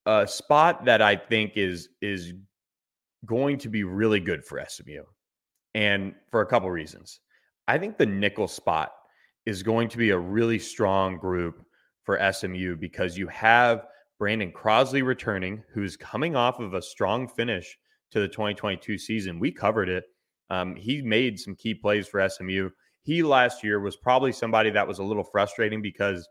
a 0.05 0.27
spot 0.27 0.85
that 0.85 1.01
I 1.01 1.15
think 1.15 1.53
is 1.55 1.89
is 2.01 2.33
going 3.25 3.57
to 3.59 3.69
be 3.69 3.83
really 3.83 4.19
good 4.19 4.45
for 4.45 4.63
SMU. 4.67 5.03
And 5.73 6.13
for 6.31 6.41
a 6.41 6.45
couple 6.45 6.69
reasons. 6.69 7.19
I 7.67 7.77
think 7.77 7.97
the 7.97 8.05
nickel 8.05 8.47
spot 8.47 8.93
is 9.45 9.63
going 9.63 9.89
to 9.89 9.97
be 9.97 10.11
a 10.11 10.17
really 10.17 10.59
strong 10.59 11.17
group 11.17 11.65
for 12.03 12.19
SMU 12.31 12.77
because 12.77 13.17
you 13.17 13.27
have 13.27 13.85
Brandon 14.17 14.51
Crosley 14.51 15.03
returning, 15.03 15.63
who's 15.73 15.97
coming 15.97 16.35
off 16.35 16.59
of 16.59 16.73
a 16.73 16.81
strong 16.81 17.27
finish 17.27 17.77
to 18.11 18.19
the 18.19 18.27
2022 18.27 18.97
season. 18.97 19.39
We 19.39 19.51
covered 19.51 19.89
it. 19.89 20.05
Um, 20.49 20.75
he 20.75 21.01
made 21.01 21.39
some 21.39 21.55
key 21.55 21.73
plays 21.73 22.07
for 22.07 22.27
SMU. 22.27 22.69
He 23.01 23.23
last 23.23 23.63
year 23.63 23.79
was 23.79 23.97
probably 23.97 24.31
somebody 24.31 24.69
that 24.69 24.87
was 24.87 24.99
a 24.99 25.03
little 25.03 25.23
frustrating 25.23 25.81
because 25.81 26.27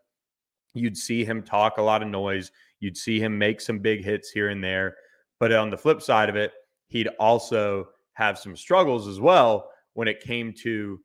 you'd 0.75 0.97
see 0.97 1.25
him 1.25 1.43
talk 1.43 1.79
a 1.79 1.83
lot 1.83 2.03
of 2.03 2.09
noise. 2.09 2.51
You'd 2.81 2.97
see 2.97 3.19
him 3.19 3.39
make 3.39 3.61
some 3.61 3.79
big 3.79 4.05
hits 4.05 4.31
here 4.31 4.51
and 4.51 4.63
there. 4.63 4.97
But 5.41 5.53
on 5.53 5.71
the 5.71 5.79
flip 5.79 6.03
side 6.03 6.29
of 6.29 6.37
it, 6.37 6.53
he'd 6.89 7.09
also 7.19 7.89
have 8.13 8.39
some 8.39 8.57
struggles 8.57 9.09
as 9.09 9.21
well 9.21 9.71
when 9.95 10.09
it 10.09 10.21
came 10.21 10.53
to 10.53 11.01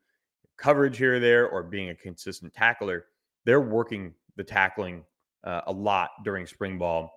coverage 0.57 0.97
here 0.97 1.15
or 1.15 1.19
there 1.19 1.47
or 1.47 1.63
being 1.63 1.89
a 1.89 1.95
consistent 1.95 2.53
tackler. 2.53 3.05
They're 3.45 3.61
working 3.61 4.13
the 4.35 4.43
tackling 4.43 5.03
uh, 5.43 5.61
a 5.67 5.71
lot 5.71 6.09
during 6.23 6.45
spring 6.45 6.77
ball. 6.77 7.11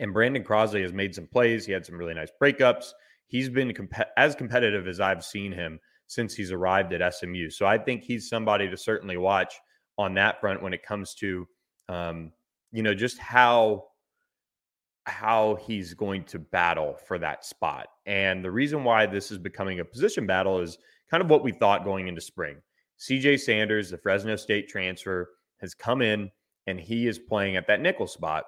And 0.00 0.12
Brandon 0.12 0.42
Crosley 0.42 0.82
has 0.82 0.92
made 0.92 1.14
some 1.14 1.26
plays. 1.26 1.64
He 1.64 1.72
had 1.72 1.86
some 1.86 1.96
really 1.96 2.14
nice 2.14 2.30
breakups. 2.42 2.90
He's 3.26 3.48
been 3.48 3.72
comp- 3.72 4.08
as 4.16 4.34
competitive 4.34 4.88
as 4.88 5.00
I've 5.00 5.24
seen 5.24 5.52
him 5.52 5.78
since 6.06 6.34
he's 6.34 6.52
arrived 6.52 6.92
at 6.92 7.14
SMU. 7.14 7.48
So 7.50 7.66
I 7.66 7.78
think 7.78 8.02
he's 8.02 8.28
somebody 8.28 8.68
to 8.68 8.76
certainly 8.76 9.16
watch 9.16 9.54
on 9.96 10.14
that 10.14 10.40
front 10.40 10.62
when 10.62 10.74
it 10.74 10.82
comes 10.82 11.14
to 11.14 11.46
um, 11.88 12.32
you 12.72 12.82
know, 12.82 12.94
just 12.94 13.18
how 13.18 13.84
how 15.06 15.58
he's 15.66 15.92
going 15.92 16.24
to 16.24 16.38
battle 16.38 16.96
for 17.06 17.18
that 17.18 17.44
spot. 17.44 17.88
And 18.06 18.42
the 18.42 18.50
reason 18.50 18.84
why 18.84 19.06
this 19.06 19.30
is 19.30 19.38
becoming 19.38 19.80
a 19.80 19.84
position 19.84 20.26
battle 20.26 20.60
is 20.60 20.78
kind 21.10 21.22
of 21.22 21.28
what 21.28 21.44
we 21.44 21.52
thought 21.52 21.84
going 21.84 22.08
into 22.08 22.22
spring. 22.22 22.56
CJ 22.98 23.40
Sanders, 23.40 23.90
the 23.90 23.98
Fresno 23.98 24.36
State 24.36 24.68
transfer, 24.68 25.30
has 25.60 25.74
come 25.74 26.00
in 26.00 26.30
and 26.66 26.80
he 26.80 27.06
is 27.06 27.18
playing 27.18 27.56
at 27.56 27.66
that 27.66 27.80
nickel 27.80 28.06
spot. 28.06 28.44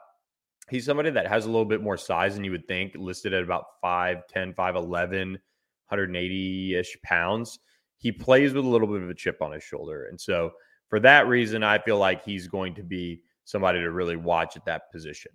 He's 0.71 0.87
somebody 0.87 1.11
that 1.11 1.29
has 1.29 1.45
a 1.45 1.51
little 1.51 1.67
bit 1.67 1.83
more 1.83 1.97
size 1.97 2.35
than 2.35 2.45
you 2.45 2.51
would 2.53 2.67
think, 2.67 2.95
listed 2.97 3.35
at 3.35 3.43
about 3.43 3.65
5'10, 3.85 4.55
5'11, 4.55 5.33
180 5.33 6.75
ish 6.75 6.97
pounds. 7.05 7.59
He 7.99 8.11
plays 8.11 8.53
with 8.53 8.65
a 8.65 8.69
little 8.69 8.89
bit 8.89 9.03
of 9.03 9.11
a 9.11 9.15
chip 9.15 9.43
on 9.43 9.53
his 9.53 9.63
shoulder. 9.63 10.07
And 10.07 10.21
so, 10.21 10.53
for 10.89 11.01
that 11.01 11.27
reason, 11.27 11.63
I 11.63 11.79
feel 11.79 11.99
like 11.99 12.25
he's 12.25 12.47
going 12.49 12.75
to 12.77 12.83
be 12.83 13.23
somebody 13.45 13.81
to 13.81 13.91
really 13.91 14.17
watch 14.17 14.57
at 14.57 14.65
that 14.67 14.91
position. 14.93 15.33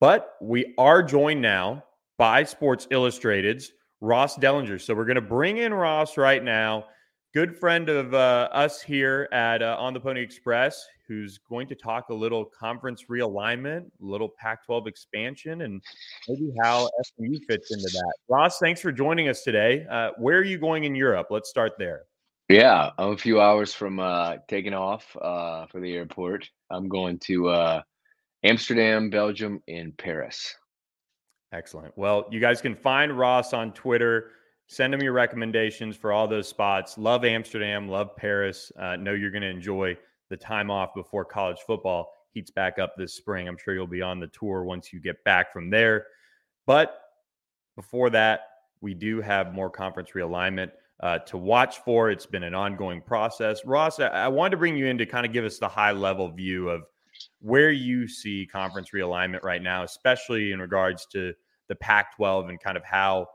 But 0.00 0.34
we 0.40 0.74
are 0.78 1.02
joined 1.02 1.40
now 1.40 1.84
by 2.18 2.44
Sports 2.44 2.86
Illustrated's 2.90 3.72
Ross 4.00 4.36
Dellenger. 4.36 4.80
So 4.80 4.94
we're 4.94 5.06
going 5.06 5.14
to 5.16 5.20
bring 5.22 5.58
in 5.58 5.72
Ross 5.72 6.16
right 6.16 6.42
now, 6.42 6.84
good 7.32 7.56
friend 7.56 7.88
of 7.88 8.12
uh, 8.14 8.48
us 8.52 8.82
here 8.82 9.28
at 9.32 9.62
uh, 9.62 9.76
On 9.78 9.94
the 9.94 10.00
Pony 10.00 10.20
Express, 10.20 10.84
who's 11.08 11.38
going 11.48 11.66
to 11.68 11.74
talk 11.74 12.08
a 12.10 12.14
little 12.14 12.44
conference 12.44 13.04
realignment, 13.10 13.86
a 13.86 14.04
little 14.04 14.28
Pac 14.38 14.64
12 14.66 14.86
expansion, 14.86 15.62
and 15.62 15.82
maybe 16.28 16.52
how 16.62 16.88
SMU 17.02 17.38
fits 17.48 17.72
into 17.72 17.88
that. 17.92 18.14
Ross, 18.28 18.58
thanks 18.58 18.80
for 18.80 18.92
joining 18.92 19.28
us 19.28 19.42
today. 19.42 19.86
Uh, 19.90 20.10
where 20.18 20.38
are 20.38 20.44
you 20.44 20.58
going 20.58 20.84
in 20.84 20.94
Europe? 20.94 21.28
Let's 21.30 21.48
start 21.48 21.72
there. 21.78 22.02
Yeah, 22.48 22.90
I'm 22.98 23.12
a 23.12 23.16
few 23.16 23.40
hours 23.40 23.72
from 23.72 23.98
uh, 23.98 24.36
taking 24.48 24.74
off 24.74 25.16
uh, 25.20 25.66
for 25.66 25.80
the 25.80 25.94
airport. 25.94 26.48
I'm 26.70 26.88
going 26.88 27.18
to 27.20 27.48
uh, 27.48 27.82
Amsterdam, 28.42 29.08
Belgium, 29.08 29.62
and 29.66 29.96
Paris. 29.96 30.54
Excellent. 31.52 31.96
Well, 31.96 32.26
you 32.30 32.40
guys 32.40 32.60
can 32.60 32.74
find 32.74 33.16
Ross 33.16 33.54
on 33.54 33.72
Twitter. 33.72 34.32
Send 34.66 34.92
him 34.92 35.02
your 35.02 35.12
recommendations 35.12 35.96
for 35.96 36.12
all 36.12 36.28
those 36.28 36.46
spots. 36.46 36.98
Love 36.98 37.24
Amsterdam, 37.24 37.88
love 37.88 38.14
Paris. 38.16 38.70
Uh, 38.78 38.96
know 38.96 39.12
you're 39.12 39.30
going 39.30 39.42
to 39.42 39.48
enjoy 39.48 39.96
the 40.28 40.36
time 40.36 40.70
off 40.70 40.94
before 40.94 41.24
college 41.24 41.58
football 41.66 42.12
heats 42.34 42.50
back 42.50 42.78
up 42.78 42.94
this 42.96 43.14
spring. 43.14 43.48
I'm 43.48 43.56
sure 43.56 43.72
you'll 43.74 43.86
be 43.86 44.02
on 44.02 44.20
the 44.20 44.26
tour 44.26 44.64
once 44.64 44.92
you 44.92 45.00
get 45.00 45.22
back 45.24 45.52
from 45.52 45.70
there. 45.70 46.06
But 46.66 47.00
before 47.76 48.10
that, 48.10 48.40
we 48.80 48.92
do 48.92 49.20
have 49.22 49.54
more 49.54 49.70
conference 49.70 50.10
realignment 50.14 50.72
uh, 51.00 51.18
to 51.20 51.36
watch 51.36 51.78
for. 51.78 52.10
It's 52.10 52.26
been 52.26 52.42
an 52.42 52.54
ongoing 52.54 53.00
process. 53.00 53.64
Ross, 53.64 54.00
I, 54.00 54.06
I 54.06 54.28
wanted 54.28 54.52
to 54.52 54.56
bring 54.58 54.76
you 54.76 54.86
in 54.86 54.98
to 54.98 55.06
kind 55.06 55.26
of 55.26 55.32
give 55.32 55.44
us 55.44 55.58
the 55.58 55.68
high 55.68 55.92
level 55.92 56.30
view 56.30 56.68
of 56.68 56.82
where 57.40 57.70
you 57.70 58.08
see 58.08 58.48
conference 58.50 58.90
realignment 58.94 59.42
right 59.42 59.62
now, 59.62 59.82
especially 59.82 60.52
in 60.52 60.60
regards 60.60 61.06
to 61.12 61.32
the 61.68 61.74
Pac 61.76 62.16
12 62.16 62.48
and 62.48 62.60
kind 62.60 62.76
of 62.76 62.84
how 62.84 63.26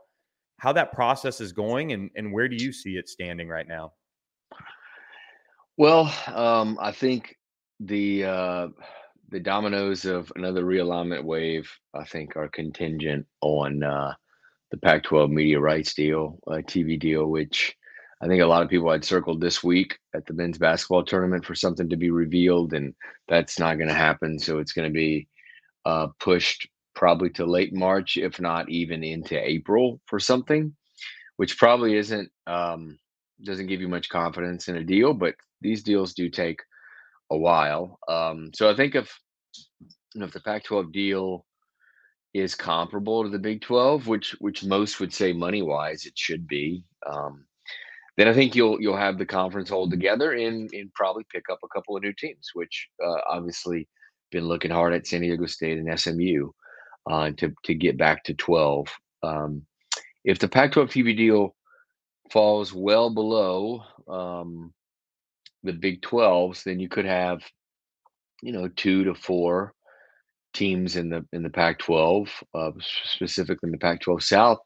how 0.58 0.72
that 0.74 0.92
process 0.92 1.40
is 1.40 1.52
going 1.52 1.92
and, 1.92 2.10
and 2.16 2.30
where 2.30 2.46
do 2.46 2.54
you 2.54 2.70
see 2.70 2.96
it 2.96 3.08
standing 3.08 3.48
right 3.48 3.66
now? 3.66 3.92
Well, 5.78 6.12
um, 6.26 6.76
I 6.78 6.92
think 6.92 7.34
the 7.80 8.24
uh, 8.24 8.68
the 9.30 9.40
dominoes 9.40 10.04
of 10.04 10.30
another 10.36 10.64
realignment 10.64 11.24
wave, 11.24 11.70
I 11.94 12.04
think, 12.04 12.36
are 12.36 12.48
contingent 12.48 13.26
on 13.40 13.82
uh, 13.82 14.12
the 14.70 14.76
Pac-12 14.78 15.30
media 15.30 15.60
rights 15.60 15.94
deal, 15.94 16.38
uh, 16.46 16.62
TV 16.62 16.98
deal, 16.98 17.26
which 17.26 17.76
I 18.22 18.26
think 18.26 18.42
a 18.42 18.46
lot 18.46 18.62
of 18.62 18.68
people 18.68 18.90
had 18.90 19.04
circled 19.04 19.40
this 19.40 19.64
week 19.64 19.98
at 20.14 20.26
the 20.26 20.34
men's 20.34 20.58
basketball 20.58 21.04
tournament 21.04 21.44
for 21.44 21.54
something 21.54 21.88
to 21.88 21.96
be 21.96 22.10
revealed, 22.10 22.74
and 22.74 22.94
that's 23.28 23.58
not 23.58 23.76
going 23.76 23.88
to 23.88 23.94
happen. 23.94 24.38
So 24.38 24.58
it's 24.58 24.72
going 24.72 24.88
to 24.88 24.94
be 24.94 25.26
uh, 25.86 26.08
pushed 26.20 26.68
probably 26.94 27.30
to 27.30 27.46
late 27.46 27.72
March, 27.72 28.16
if 28.16 28.40
not 28.40 28.68
even 28.68 29.02
into 29.02 29.38
April 29.38 30.00
for 30.06 30.20
something, 30.20 30.74
which 31.36 31.58
probably 31.58 31.96
isn't 31.96 32.30
um, 32.46 32.98
doesn't 33.42 33.68
give 33.68 33.80
you 33.80 33.88
much 33.88 34.10
confidence 34.10 34.68
in 34.68 34.76
a 34.76 34.84
deal. 34.84 35.14
But 35.14 35.34
these 35.62 35.82
deals 35.82 36.12
do 36.12 36.28
take 36.28 36.60
a 37.30 37.36
while. 37.36 37.98
Um, 38.06 38.50
so 38.54 38.70
I 38.70 38.76
think 38.76 38.94
if 38.94 39.18
you 40.14 40.20
know, 40.20 40.26
if 40.26 40.32
the 40.32 40.40
Pac-12 40.40 40.92
deal 40.92 41.46
is 42.34 42.54
comparable 42.54 43.24
to 43.24 43.28
the 43.28 43.38
Big 43.38 43.60
12, 43.60 44.06
which 44.06 44.36
which 44.40 44.64
most 44.64 45.00
would 45.00 45.12
say 45.12 45.32
money 45.32 45.62
wise 45.62 46.06
it 46.06 46.16
should 46.16 46.46
be. 46.46 46.84
Um, 47.06 47.44
then 48.16 48.28
I 48.28 48.34
think 48.34 48.54
you'll 48.54 48.80
you'll 48.80 48.96
have 48.96 49.18
the 49.18 49.26
conference 49.26 49.70
hold 49.70 49.90
together 49.90 50.32
and 50.32 50.70
and 50.72 50.92
probably 50.94 51.24
pick 51.32 51.44
up 51.50 51.58
a 51.64 51.68
couple 51.68 51.96
of 51.96 52.02
new 52.02 52.12
teams, 52.12 52.50
which 52.54 52.88
uh, 53.04 53.20
obviously 53.30 53.88
been 54.30 54.46
looking 54.46 54.70
hard 54.70 54.94
at 54.94 55.06
San 55.06 55.22
Diego 55.22 55.46
State 55.46 55.78
and 55.78 55.98
SMU 56.00 56.50
uh, 57.10 57.30
to 57.36 57.52
to 57.64 57.74
get 57.74 57.96
back 57.96 58.24
to 58.24 58.34
12. 58.34 58.88
Um, 59.22 59.62
if 60.24 60.38
the 60.38 60.48
Pac-12 60.48 60.88
TV 60.88 61.16
deal 61.16 61.56
falls 62.30 62.72
well 62.72 63.10
below 63.10 63.82
um, 64.08 64.72
the 65.62 65.72
Big 65.72 66.02
12s, 66.02 66.62
then 66.62 66.78
you 66.78 66.88
could 66.88 67.06
have, 67.06 67.42
you 68.42 68.52
know, 68.52 68.68
two 68.68 69.04
to 69.04 69.14
four 69.14 69.74
teams 70.52 70.96
in 70.96 71.10
the 71.10 71.24
in 71.32 71.42
the 71.42 71.50
Pac-12, 71.50 72.28
uh, 72.54 72.70
specifically 73.04 73.68
in 73.68 73.72
the 73.72 73.78
Pac-12 73.78 74.22
South, 74.22 74.58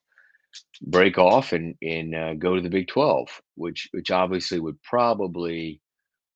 break 0.83 1.19
off 1.19 1.53
and 1.53 1.75
and 1.83 2.15
uh, 2.15 2.35
go 2.35 2.55
to 2.55 2.63
the 2.63 2.71
Big 2.71 2.89
12, 2.89 3.29
which 3.57 3.89
which 3.93 4.11
obviously 4.11 4.61
would 4.61 4.81
probably 4.83 5.81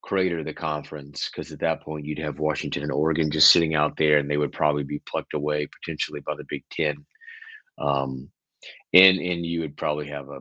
crater 0.03 0.43
the 0.45 0.55
conference 0.55 1.29
because 1.29 1.53
at 1.53 1.61
that 1.61 1.83
point 1.83 2.07
you'd 2.07 2.19
have 2.19 2.39
Washington 2.39 2.83
and 2.83 2.93
Oregon 2.93 3.31
just 3.31 3.51
sitting 3.51 3.75
out 3.75 3.97
there, 3.97 4.19
and 4.19 4.31
they 4.31 4.37
would 4.37 4.53
probably 4.53 4.85
be 4.85 5.03
plucked 5.09 5.35
away 5.35 5.69
potentially 5.83 6.21
by 6.21 6.35
the 6.37 6.47
Big 6.49 6.65
Ten. 6.71 6.97
Um, 7.79 8.31
and 8.93 9.19
and 9.19 9.45
you 9.47 9.61
would 9.61 9.77
probably 9.77 10.09
have 10.09 10.29
a, 10.29 10.41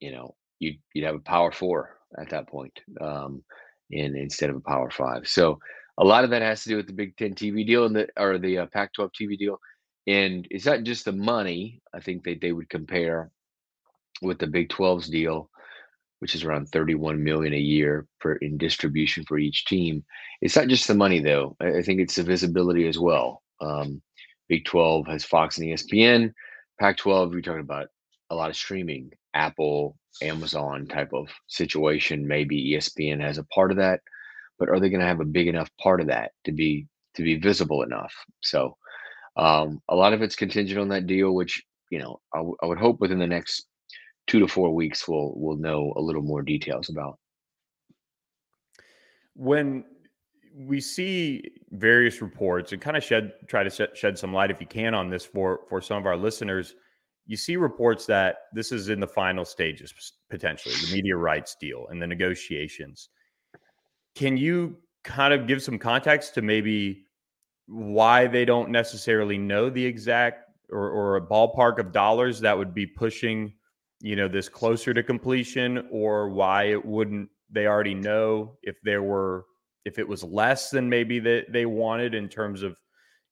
you 0.00 0.12
know, 0.12 0.34
you'd 0.58 0.78
you'd 0.94 1.06
have 1.06 1.16
a 1.16 1.20
Power 1.20 1.52
Four 1.52 1.98
at 2.18 2.30
that 2.30 2.48
point, 2.48 2.72
um, 3.00 3.42
in 3.90 4.16
instead 4.16 4.50
of 4.50 4.56
a 4.56 4.60
Power 4.60 4.90
Five. 4.90 5.26
So 5.26 5.58
a 5.98 6.04
lot 6.04 6.24
of 6.24 6.30
that 6.30 6.42
has 6.42 6.62
to 6.62 6.70
do 6.70 6.76
with 6.76 6.86
the 6.86 6.92
Big 6.92 7.16
Ten 7.16 7.34
TV 7.34 7.66
deal 7.66 7.84
and 7.84 7.96
the 7.96 8.08
or 8.16 8.38
the 8.38 8.58
uh, 8.58 8.66
Pac-12 8.66 9.10
TV 9.20 9.38
deal, 9.38 9.58
and 10.06 10.46
it's 10.50 10.66
not 10.66 10.84
just 10.84 11.04
the 11.04 11.12
money. 11.12 11.80
I 11.94 12.00
think 12.00 12.24
that 12.24 12.40
they 12.40 12.52
would 12.52 12.70
compare 12.70 13.30
with 14.22 14.38
the 14.38 14.46
Big 14.46 14.68
12's 14.68 15.08
deal, 15.08 15.50
which 16.20 16.34
is 16.34 16.44
around 16.44 16.68
31 16.68 17.22
million 17.22 17.52
a 17.54 17.58
year 17.58 18.06
for 18.20 18.36
in 18.36 18.58
distribution 18.58 19.24
for 19.24 19.38
each 19.38 19.66
team. 19.66 20.04
It's 20.40 20.56
not 20.56 20.68
just 20.68 20.88
the 20.88 20.94
money 20.94 21.20
though. 21.20 21.56
I, 21.60 21.78
I 21.78 21.82
think 21.82 22.00
it's 22.00 22.16
the 22.16 22.22
visibility 22.22 22.86
as 22.88 22.98
well. 22.98 23.42
Um, 23.60 24.02
Big 24.48 24.64
12 24.64 25.06
has 25.08 25.24
Fox 25.24 25.58
and 25.58 25.66
ESPN. 25.66 26.32
Pac-12, 26.80 27.32
you're 27.32 27.42
talking 27.42 27.60
about 27.60 27.88
a 28.30 28.34
lot 28.34 28.50
of 28.50 28.56
streaming, 28.56 29.10
Apple, 29.34 29.96
Amazon 30.22 30.86
type 30.86 31.12
of 31.12 31.28
situation. 31.48 32.26
Maybe 32.26 32.72
ESPN 32.72 33.20
has 33.20 33.38
a 33.38 33.44
part 33.44 33.70
of 33.70 33.76
that, 33.78 34.00
but 34.58 34.68
are 34.68 34.80
they 34.80 34.90
going 34.90 35.00
to 35.00 35.06
have 35.06 35.20
a 35.20 35.24
big 35.24 35.48
enough 35.48 35.70
part 35.80 36.00
of 36.00 36.06
that 36.08 36.32
to 36.44 36.52
be 36.52 36.86
to 37.14 37.22
be 37.22 37.36
visible 37.36 37.82
enough? 37.82 38.12
So 38.40 38.76
um, 39.36 39.80
a 39.88 39.96
lot 39.96 40.12
of 40.12 40.22
it's 40.22 40.36
contingent 40.36 40.80
on 40.80 40.88
that 40.88 41.06
deal, 41.06 41.34
which 41.34 41.62
you 41.90 41.98
know 41.98 42.20
I, 42.34 42.38
w- 42.38 42.56
I 42.62 42.66
would 42.66 42.78
hope 42.78 43.00
within 43.00 43.18
the 43.18 43.26
next 43.26 43.66
two 44.26 44.40
to 44.40 44.48
four 44.48 44.74
weeks 44.74 45.08
we'll 45.08 45.32
we'll 45.36 45.56
know 45.56 45.92
a 45.96 46.00
little 46.00 46.22
more 46.22 46.42
details 46.42 46.90
about. 46.90 47.18
When 49.34 49.84
we 50.54 50.80
see 50.80 51.44
various 51.70 52.20
reports 52.20 52.72
and 52.72 52.82
kind 52.82 52.96
of 52.96 53.04
shed 53.04 53.32
try 53.46 53.62
to 53.62 53.70
shed, 53.70 53.90
shed 53.94 54.18
some 54.18 54.32
light 54.32 54.50
if 54.50 54.60
you 54.60 54.66
can 54.66 54.94
on 54.94 55.08
this 55.08 55.24
for 55.24 55.60
for 55.68 55.80
some 55.80 55.98
of 55.98 56.06
our 56.06 56.16
listeners 56.16 56.74
you 57.26 57.36
see 57.36 57.56
reports 57.56 58.06
that 58.06 58.36
this 58.54 58.72
is 58.72 58.88
in 58.88 58.98
the 58.98 59.06
final 59.06 59.44
stages 59.44 59.94
potentially 60.30 60.74
the 60.86 60.92
media 60.92 61.16
rights 61.16 61.56
deal 61.60 61.86
and 61.90 62.02
the 62.02 62.06
negotiations 62.06 63.10
can 64.18 64.36
you 64.36 64.76
kind 65.04 65.32
of 65.32 65.46
give 65.46 65.62
some 65.62 65.78
context 65.78 66.34
to 66.34 66.42
maybe 66.42 67.04
why 67.66 68.26
they 68.26 68.44
don't 68.44 68.68
necessarily 68.68 69.38
know 69.38 69.70
the 69.70 69.84
exact 69.84 70.50
or, 70.70 70.90
or 70.90 71.16
a 71.16 71.20
ballpark 71.20 71.78
of 71.78 71.92
dollars 71.92 72.40
that 72.40 72.58
would 72.58 72.74
be 72.74 72.84
pushing 72.84 73.52
you 74.00 74.16
know 74.16 74.26
this 74.26 74.48
closer 74.48 74.92
to 74.92 75.04
completion 75.04 75.86
or 75.92 76.30
why 76.30 76.64
it 76.64 76.84
wouldn't 76.84 77.28
they 77.50 77.66
already 77.66 77.94
know 77.94 78.56
if 78.62 78.76
there 78.82 79.04
were 79.04 79.44
if 79.84 80.00
it 80.00 80.08
was 80.08 80.24
less 80.24 80.70
than 80.70 80.88
maybe 80.88 81.20
that 81.20 81.46
they 81.52 81.64
wanted 81.64 82.12
in 82.12 82.28
terms 82.28 82.64
of 82.64 82.76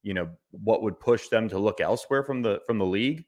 you 0.05 0.15
know 0.15 0.29
what 0.51 0.83
would 0.83 1.01
push 1.01 1.29
them 1.29 1.49
to 1.49 1.59
look 1.59 1.81
elsewhere 1.81 2.23
from 2.23 2.43
the 2.43 2.61
from 2.65 2.79
the 2.79 2.87
league? 2.87 3.25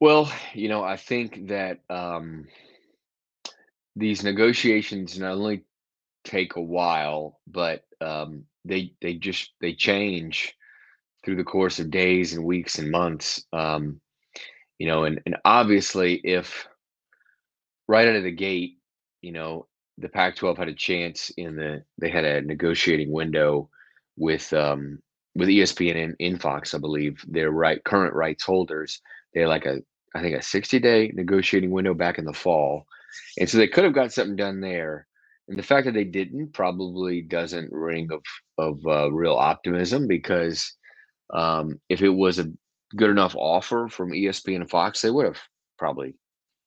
Well 0.00 0.30
you 0.52 0.68
know 0.68 0.84
i 0.84 0.96
think 0.96 1.48
that 1.48 1.80
um 1.88 2.46
these 3.96 4.22
negotiations 4.22 5.18
not 5.18 5.32
only 5.32 5.64
take 6.24 6.56
a 6.56 6.60
while 6.60 7.40
but 7.46 7.84
um 8.00 8.44
they 8.64 8.92
they 9.00 9.14
just 9.14 9.52
they 9.60 9.72
change 9.72 10.54
through 11.24 11.36
the 11.36 11.44
course 11.44 11.78
of 11.78 11.90
days 11.90 12.34
and 12.34 12.44
weeks 12.44 12.78
and 12.78 12.90
months 12.90 13.44
um 13.52 14.00
you 14.78 14.86
know 14.86 15.04
and 15.04 15.20
and 15.26 15.36
obviously 15.44 16.14
if 16.24 16.68
right 17.88 18.08
out 18.08 18.16
of 18.16 18.24
the 18.24 18.30
gate 18.30 18.78
you 19.22 19.32
know 19.32 19.66
the 19.98 20.08
Pac-12 20.08 20.58
had 20.58 20.68
a 20.68 20.74
chance 20.74 21.30
in 21.38 21.56
the 21.56 21.82
they 21.98 22.10
had 22.10 22.24
a 22.24 22.42
negotiating 22.42 23.10
window 23.10 23.70
with 24.16 24.52
um 24.52 24.98
with 25.36 25.48
ESPN 25.48 26.02
and 26.02 26.16
in 26.18 26.38
Fox, 26.38 26.72
I 26.74 26.78
believe, 26.78 27.22
their 27.28 27.50
right 27.50 27.82
current 27.84 28.14
rights 28.14 28.42
holders. 28.44 29.00
They 29.34 29.40
had 29.40 29.48
like 29.50 29.66
a 29.66 29.78
I 30.14 30.22
think 30.22 30.34
a 30.36 30.42
60 30.42 30.78
day 30.78 31.12
negotiating 31.14 31.70
window 31.70 31.94
back 31.94 32.18
in 32.18 32.24
the 32.24 32.32
fall. 32.32 32.86
And 33.38 33.48
so 33.48 33.58
they 33.58 33.68
could 33.68 33.84
have 33.84 33.94
got 33.94 34.12
something 34.12 34.36
done 34.36 34.60
there. 34.60 35.06
And 35.48 35.58
the 35.58 35.62
fact 35.62 35.86
that 35.86 35.94
they 35.94 36.04
didn't 36.04 36.52
probably 36.52 37.22
doesn't 37.22 37.72
ring 37.72 38.08
of 38.10 38.22
of 38.58 38.80
uh, 38.86 39.12
real 39.12 39.34
optimism 39.34 40.08
because 40.08 40.72
um, 41.32 41.80
if 41.88 42.02
it 42.02 42.08
was 42.08 42.38
a 42.38 42.50
good 42.96 43.10
enough 43.10 43.34
offer 43.36 43.88
from 43.88 44.12
ESPN 44.12 44.56
and 44.56 44.70
Fox, 44.70 45.00
they 45.02 45.10
would 45.10 45.26
have 45.26 45.40
probably 45.78 46.14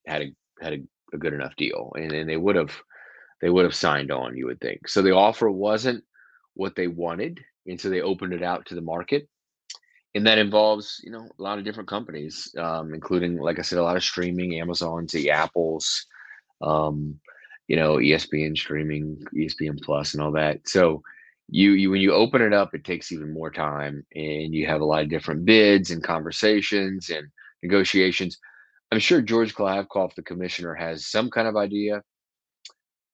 had 0.08 0.22
a 0.22 0.32
had 0.62 0.74
a, 0.74 0.80
a 1.14 1.18
good 1.18 1.34
enough 1.34 1.56
deal, 1.56 1.92
and, 1.96 2.12
and 2.12 2.30
they 2.30 2.38
would 2.38 2.56
have 2.56 2.72
they 3.42 3.50
would 3.50 3.66
have 3.66 3.76
signed 3.76 4.12
on, 4.12 4.36
you 4.36 4.46
would 4.48 4.60
think. 4.60 4.88
So 4.88 5.02
the 5.02 5.16
offer 5.16 5.50
wasn't 5.50 6.04
what 6.56 6.76
they 6.76 6.88
wanted, 6.88 7.40
and 7.68 7.80
so 7.80 7.90
they 7.90 8.02
opened 8.02 8.34
it 8.34 8.44
out 8.44 8.66
to 8.68 8.76
the 8.76 8.82
market. 8.82 9.28
And 10.16 10.26
that 10.26 10.40
involves, 10.40 11.00
you 11.04 11.12
know, 11.12 11.28
a 11.38 11.42
lot 11.42 11.60
of 11.60 11.64
different 11.64 11.88
companies, 11.88 12.54
um, 12.58 12.94
including, 12.96 13.38
like 13.38 13.60
I 13.60 13.62
said, 13.62 13.78
a 13.78 13.84
lot 13.84 13.96
of 13.96 14.04
streaming, 14.04 14.60
Amazon's, 14.60 15.12
the 15.12 15.30
Apples, 15.30 16.06
um, 16.62 17.20
you 17.68 17.76
know, 17.76 17.96
ESPN 17.96 18.58
streaming, 18.58 19.24
ESPN 19.36 19.82
Plus, 19.82 20.14
and 20.14 20.24
all 20.24 20.32
that. 20.32 20.68
So 20.68 21.02
you, 21.50 21.72
you 21.72 21.92
when 21.92 22.02
you 22.02 22.14
open 22.14 22.42
it 22.42 22.54
up, 22.54 22.74
it 22.74 22.84
takes 22.84 23.12
even 23.12 23.34
more 23.34 23.52
time, 23.52 24.06
and 24.16 24.54
you 24.54 24.66
have 24.68 24.82
a 24.82 24.86
lot 24.86 25.04
of 25.04 25.10
different 25.10 25.46
bids 25.46 25.92
and 25.92 26.04
conversations 26.04 27.10
and 27.10 27.28
negotiations. 27.64 28.38
I'm 28.92 29.00
sure 29.00 29.22
George 29.22 29.54
Kliavkoff, 29.54 30.16
the 30.16 30.24
commissioner, 30.24 30.74
has 30.74 31.06
some 31.06 31.30
kind 31.30 31.48
of 31.48 31.56
idea 31.56 32.02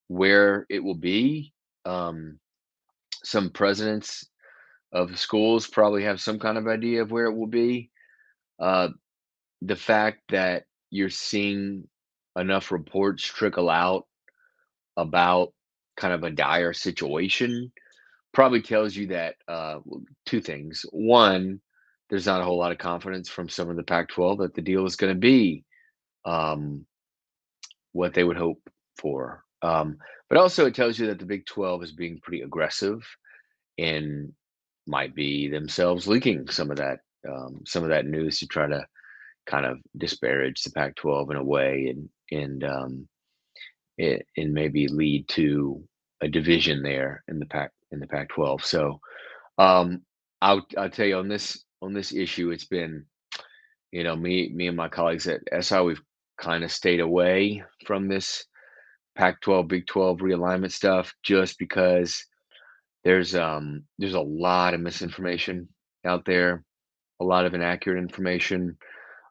where 0.08 0.66
it 0.70 0.82
will 0.82 0.94
be. 0.96 1.52
Um, 1.84 2.38
some 3.22 3.50
presidents 3.50 4.26
of 4.92 5.18
schools 5.18 5.66
probably 5.66 6.04
have 6.04 6.20
some 6.20 6.38
kind 6.38 6.56
of 6.56 6.66
idea 6.66 7.02
of 7.02 7.10
where 7.10 7.26
it 7.26 7.36
will 7.36 7.46
be. 7.46 7.90
Uh, 8.58 8.88
the 9.62 9.76
fact 9.76 10.20
that 10.30 10.64
you're 10.90 11.10
seeing 11.10 11.86
enough 12.36 12.70
reports 12.70 13.24
trickle 13.24 13.70
out 13.70 14.06
about 14.96 15.52
kind 15.96 16.14
of 16.14 16.24
a 16.24 16.30
dire 16.30 16.72
situation 16.72 17.72
probably 18.32 18.60
tells 18.60 18.94
you 18.94 19.08
that 19.08 19.34
uh, 19.48 19.78
two 20.26 20.40
things. 20.40 20.84
One, 20.92 21.60
there's 22.10 22.26
not 22.26 22.40
a 22.40 22.44
whole 22.44 22.58
lot 22.58 22.72
of 22.72 22.78
confidence 22.78 23.28
from 23.28 23.48
some 23.48 23.70
of 23.70 23.76
the 23.76 23.82
Pac 23.82 24.08
12 24.10 24.38
that 24.38 24.54
the 24.54 24.62
deal 24.62 24.84
is 24.84 24.96
going 24.96 25.14
to 25.14 25.18
be 25.18 25.64
um, 26.24 26.84
what 27.92 28.14
they 28.14 28.24
would 28.24 28.36
hope 28.36 28.60
for. 28.98 29.42
Um, 29.62 29.96
but 30.28 30.38
also, 30.38 30.66
it 30.66 30.74
tells 30.74 30.98
you 30.98 31.06
that 31.06 31.18
the 31.18 31.24
Big 31.24 31.46
12 31.46 31.84
is 31.84 31.92
being 31.92 32.20
pretty 32.22 32.42
aggressive 32.42 33.06
and 33.78 34.32
might 34.86 35.14
be 35.14 35.48
themselves 35.48 36.06
leaking 36.06 36.48
some 36.48 36.70
of 36.70 36.76
that 36.76 37.00
um, 37.28 37.62
some 37.66 37.82
of 37.82 37.88
that 37.88 38.06
news 38.06 38.38
to 38.38 38.46
try 38.46 38.68
to 38.68 38.86
kind 39.46 39.66
of 39.66 39.78
disparage 39.96 40.62
the 40.62 40.70
Pac-12 40.70 41.30
in 41.30 41.36
a 41.36 41.44
way 41.44 41.86
and 41.88 42.08
and 42.30 42.64
um, 42.64 43.08
it, 43.98 44.26
and 44.36 44.52
maybe 44.52 44.88
lead 44.88 45.28
to 45.28 45.82
a 46.22 46.28
division 46.28 46.82
there 46.82 47.22
in 47.28 47.38
the 47.38 47.46
Pac 47.46 47.70
in 47.92 48.00
the 48.00 48.06
Pac-12. 48.06 48.62
So 48.62 49.00
um, 49.58 50.02
I'll 50.42 50.66
I'll 50.76 50.90
tell 50.90 51.06
you 51.06 51.18
on 51.18 51.28
this 51.28 51.64
on 51.82 51.92
this 51.92 52.12
issue, 52.12 52.50
it's 52.50 52.66
been 52.66 53.04
you 53.92 54.04
know 54.04 54.16
me 54.16 54.50
me 54.54 54.68
and 54.68 54.76
my 54.76 54.88
colleagues 54.88 55.26
at 55.28 55.40
SI 55.60 55.80
we've 55.80 56.02
kind 56.38 56.64
of 56.64 56.72
stayed 56.72 57.00
away 57.00 57.62
from 57.86 58.08
this 58.08 58.44
Pac-12, 59.16 59.68
Big 59.68 59.86
12 59.86 60.18
realignment 60.18 60.72
stuff 60.72 61.14
just 61.22 61.58
because 61.58 62.22
there's 63.04 63.34
um 63.34 63.84
there's 63.98 64.14
a 64.14 64.20
lot 64.20 64.74
of 64.74 64.80
misinformation 64.80 65.68
out 66.04 66.24
there, 66.24 66.64
a 67.20 67.24
lot 67.24 67.46
of 67.46 67.54
inaccurate 67.54 68.00
information. 68.00 68.76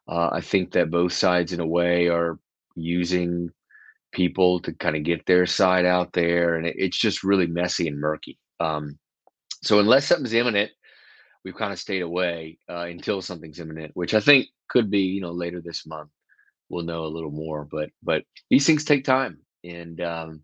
Uh, 0.08 0.30
I 0.32 0.40
think 0.40 0.72
that 0.72 0.90
both 0.90 1.12
sides, 1.12 1.52
in 1.52 1.60
a 1.60 1.66
way, 1.66 2.08
are 2.08 2.38
using 2.76 3.50
people 4.12 4.60
to 4.60 4.72
kind 4.72 4.96
of 4.96 5.02
get 5.02 5.26
their 5.26 5.46
side 5.46 5.84
out 5.84 6.12
there, 6.12 6.56
and 6.56 6.66
it, 6.66 6.76
it's 6.78 6.98
just 6.98 7.24
really 7.24 7.46
messy 7.46 7.88
and 7.88 7.98
murky. 7.98 8.38
Um, 8.60 8.98
so 9.62 9.80
unless 9.80 10.06
something's 10.06 10.32
imminent, 10.34 10.70
we've 11.44 11.56
kind 11.56 11.72
of 11.72 11.78
stayed 11.78 12.02
away 12.02 12.58
uh, 12.68 12.86
until 12.88 13.20
something's 13.22 13.60
imminent, 13.60 13.92
which 13.94 14.14
I 14.14 14.20
think 14.20 14.46
could 14.68 14.90
be, 14.90 15.00
you 15.00 15.20
know, 15.20 15.32
later 15.32 15.60
this 15.60 15.86
month. 15.86 16.10
We'll 16.68 16.84
know 16.84 17.04
a 17.04 17.14
little 17.14 17.30
more, 17.30 17.66
but 17.70 17.90
but 18.02 18.24
these 18.50 18.66
things 18.66 18.84
take 18.84 19.04
time, 19.04 19.38
and 19.62 20.00
um, 20.00 20.40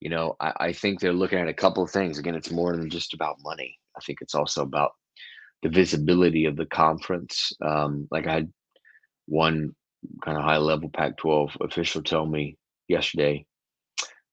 you 0.00 0.08
know, 0.08 0.36
I, 0.40 0.52
I 0.56 0.72
think 0.72 1.00
they're 1.00 1.12
looking 1.12 1.38
at 1.38 1.48
a 1.48 1.54
couple 1.54 1.82
of 1.82 1.90
things. 1.90 2.18
Again, 2.18 2.34
it's 2.34 2.50
more 2.50 2.76
than 2.76 2.88
just 2.90 3.14
about 3.14 3.36
money. 3.44 3.78
I 3.96 4.00
think 4.00 4.18
it's 4.20 4.34
also 4.34 4.62
about 4.62 4.92
the 5.62 5.68
visibility 5.68 6.46
of 6.46 6.56
the 6.56 6.66
conference. 6.66 7.52
Um, 7.64 8.08
like 8.10 8.26
I 8.26 8.34
had 8.34 8.52
one 9.26 9.74
kind 10.24 10.36
of 10.36 10.44
high 10.44 10.58
level 10.58 10.88
Pac 10.88 11.16
12 11.16 11.56
official 11.60 12.02
tell 12.02 12.26
me 12.26 12.56
yesterday 12.88 13.44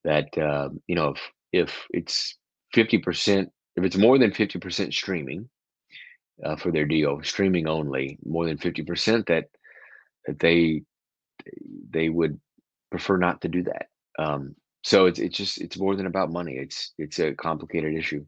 that 0.04 0.36
uh, 0.38 0.70
you 0.88 0.96
know 0.96 1.10
if 1.10 1.20
if 1.52 1.88
it's 1.92 2.38
fifty 2.74 2.98
percent, 2.98 3.50
if 3.76 3.84
it's 3.84 3.98
more 3.98 4.18
than 4.18 4.32
fifty 4.34 4.60
percent 4.60 4.94
streaming 4.94 5.50
uh, 6.44 6.56
for 6.56 6.72
their 6.72 6.86
deal, 6.86 7.22
streaming 7.24 7.68
only, 7.68 8.18
more 8.26 8.46
than 8.46 8.58
fifty 8.58 8.84
percent, 8.84 9.28
that 9.28 9.46
that 10.26 10.40
they 10.40 10.84
they 11.90 12.10
would 12.10 12.40
prefer 12.90 13.18
not 13.18 13.42
to 13.42 13.48
do 13.48 13.64
that. 13.64 13.88
Um, 14.20 14.56
so 14.84 15.06
it's 15.06 15.20
it's 15.20 15.38
just 15.38 15.62
it's 15.62 15.78
more 15.78 15.96
than 15.96 16.06
about 16.06 16.32
money. 16.32 16.54
It's 16.54 16.94
it's 16.98 17.20
a 17.20 17.34
complicated 17.34 17.96
issue. 17.96 18.26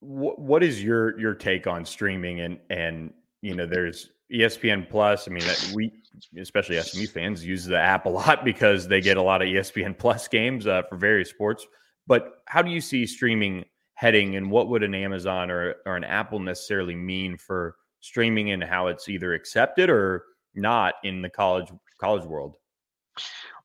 What 0.00 0.38
what 0.38 0.62
is 0.62 0.82
your 0.82 1.18
your 1.18 1.34
take 1.34 1.66
on 1.66 1.84
streaming 1.84 2.40
and 2.40 2.58
and 2.70 3.12
you 3.40 3.54
know 3.54 3.66
there's 3.66 4.10
ESPN 4.32 4.88
Plus. 4.88 5.28
I 5.28 5.30
mean 5.30 5.44
we 5.74 5.92
especially 6.38 6.80
SMU 6.80 7.06
fans 7.06 7.44
use 7.44 7.64
the 7.64 7.78
app 7.78 8.06
a 8.06 8.08
lot 8.08 8.44
because 8.44 8.88
they 8.88 9.00
get 9.00 9.16
a 9.16 9.22
lot 9.22 9.42
of 9.42 9.48
ESPN 9.48 9.98
Plus 9.98 10.28
games 10.28 10.66
uh, 10.66 10.82
for 10.88 10.96
various 10.96 11.30
sports. 11.30 11.66
But 12.06 12.42
how 12.46 12.62
do 12.62 12.70
you 12.70 12.80
see 12.80 13.06
streaming 13.06 13.64
heading, 13.94 14.36
and 14.36 14.50
what 14.50 14.68
would 14.68 14.82
an 14.82 14.94
Amazon 14.94 15.50
or 15.50 15.76
or 15.86 15.96
an 15.96 16.04
Apple 16.04 16.40
necessarily 16.40 16.96
mean 16.96 17.36
for 17.36 17.76
streaming 18.00 18.50
and 18.50 18.62
how 18.62 18.88
it's 18.88 19.08
either 19.08 19.32
accepted 19.32 19.88
or 19.88 20.24
not 20.54 20.94
in 21.04 21.22
the 21.22 21.30
college 21.30 21.68
college 22.00 22.24
world? 22.24 22.56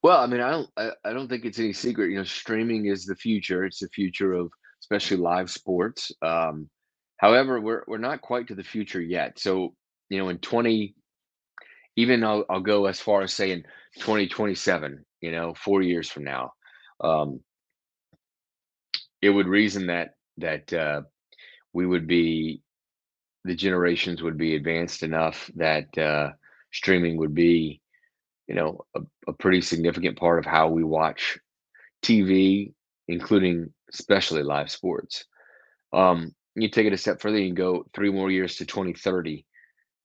Well, 0.03 0.19
I 0.19 0.27
mean, 0.27 0.41
I 0.41 0.51
don't, 0.51 0.69
I, 0.77 0.91
I 1.06 1.13
don't 1.13 1.27
think 1.27 1.45
it's 1.45 1.60
any 1.60 1.73
secret. 1.73 2.12
You 2.12 2.17
know, 2.17 2.23
streaming 2.23 2.86
is 2.86 3.06
the 3.06 3.15
future. 3.15 3.65
It's 3.65 3.80
the 3.80 3.89
future 3.89 4.34
of 4.34 4.51
especially 4.82 5.17
live 5.17 5.49
sports. 5.49 6.12
Um, 6.21 6.69
however, 7.17 7.60
we're 7.60 7.84
we're 7.88 7.97
not 7.97 8.21
quite 8.21 8.47
to 8.47 8.56
the 8.56 8.63
future 8.63 9.01
yet. 9.01 9.39
So, 9.39 9.73
you 10.10 10.17
know, 10.17 10.30
in 10.30 10.38
twenty, 10.39 10.96
even 11.96 12.24
I'll 12.24 12.46
I'll 12.50 12.62
go 12.62 12.86
as 12.86 13.00
far 13.00 13.22
as 13.22 13.34
saying 13.34 13.63
twenty 14.00 14.28
twenty 14.28 14.56
seven. 14.56 15.06
You 15.22 15.32
know, 15.32 15.54
four 15.56 15.82
years 15.82 16.10
from 16.10 16.24
now, 16.26 16.54
um, 17.02 17.39
it 19.22 19.30
would 19.30 19.48
reason 19.48 19.88
that 19.88 20.12
that 20.38 20.72
uh, 20.74 21.02
we 21.74 21.86
would 21.86 22.08
be 22.08 22.62
the 23.43 23.56
generations 23.56 24.22
would 24.22 24.38
be 24.38 24.56
advanced 24.56 25.04
enough 25.04 25.50
that 25.56 25.98
uh, 25.98 26.32
streaming 26.72 27.17
would 27.17 27.34
be 27.34 27.82
you 28.48 28.56
know 28.56 28.86
a, 28.96 29.02
a 29.28 29.34
pretty 29.34 29.62
significant 29.62 30.17
part 30.17 30.39
of 30.39 30.46
how 30.46 30.70
we 30.70 30.84
watch 30.84 31.38
TV, 32.04 32.74
including 33.08 33.74
especially 33.93 34.43
live 34.43 34.70
sports. 34.70 35.26
Um, 35.93 36.34
you 36.56 36.70
take 36.70 36.88
it 36.88 36.93
a 36.93 36.98
step 36.98 37.22
further, 37.22 37.39
you 37.39 37.54
go 37.54 37.86
three 37.93 38.12
more 38.12 38.32
years 38.32 38.56
to 38.58 38.65
2030, 38.65 39.46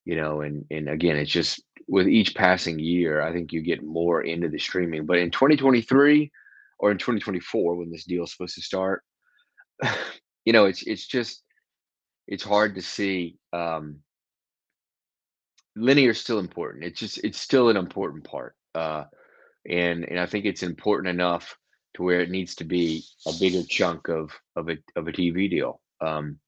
you 0.05 0.17
know, 0.17 0.41
and 0.41 0.65
and 0.71 0.88
again, 0.88 1.17
it's 1.17 1.31
just 1.31 1.62
with 1.88 2.09
each 2.09 2.35
passing 2.35 2.79
year, 2.79 3.21
I 3.21 3.33
think 3.33 3.53
you 3.53 3.62
get 3.62 3.85
more 3.85 4.23
into 4.23 4.49
the 4.49 4.59
streaming. 4.59 5.07
But 5.07 5.19
in 5.19 5.31
2023 5.31 6.31
or 6.79 6.91
in 6.91 6.99
2024, 6.99 7.77
when 7.77 7.91
this 7.91 8.05
deal 8.05 8.25
is 8.25 8.33
supposed 8.33 8.55
to 8.55 8.62
start, 8.62 9.03
you 10.45 10.53
know, 10.53 10.67
it's 10.67 10.83
it's 10.83 11.07
just 11.07 11.43
it's 12.27 12.45
hard 12.45 12.75
to 12.77 12.83
see 12.83 13.37
um, 13.53 13.99
linear 15.77 16.11
is 16.11 16.21
still 16.21 16.38
important. 16.38 16.85
It's 16.85 17.01
just 17.01 17.19
it's 17.25 17.41
still 17.41 17.69
an 17.69 17.77
important 17.77 18.25
part, 18.25 18.55
uh, 18.75 19.05
and 19.69 20.05
and 20.05 20.19
I 20.19 20.27
think 20.27 20.45
it's 20.45 20.62
important 20.62 21.09
enough 21.09 21.57
to 21.95 22.03
where 22.03 22.21
it 22.21 22.31
needs 22.31 22.55
to 22.57 22.65
be 22.65 23.05
a 23.27 23.33
bigger 23.38 23.62
chunk 23.69 24.09
of 24.09 24.31
of 24.57 24.69
a 24.69 24.79
of 24.97 25.09
a 25.09 25.12
TV 25.12 25.51
deal. 25.51 25.81
Um, 26.01 26.38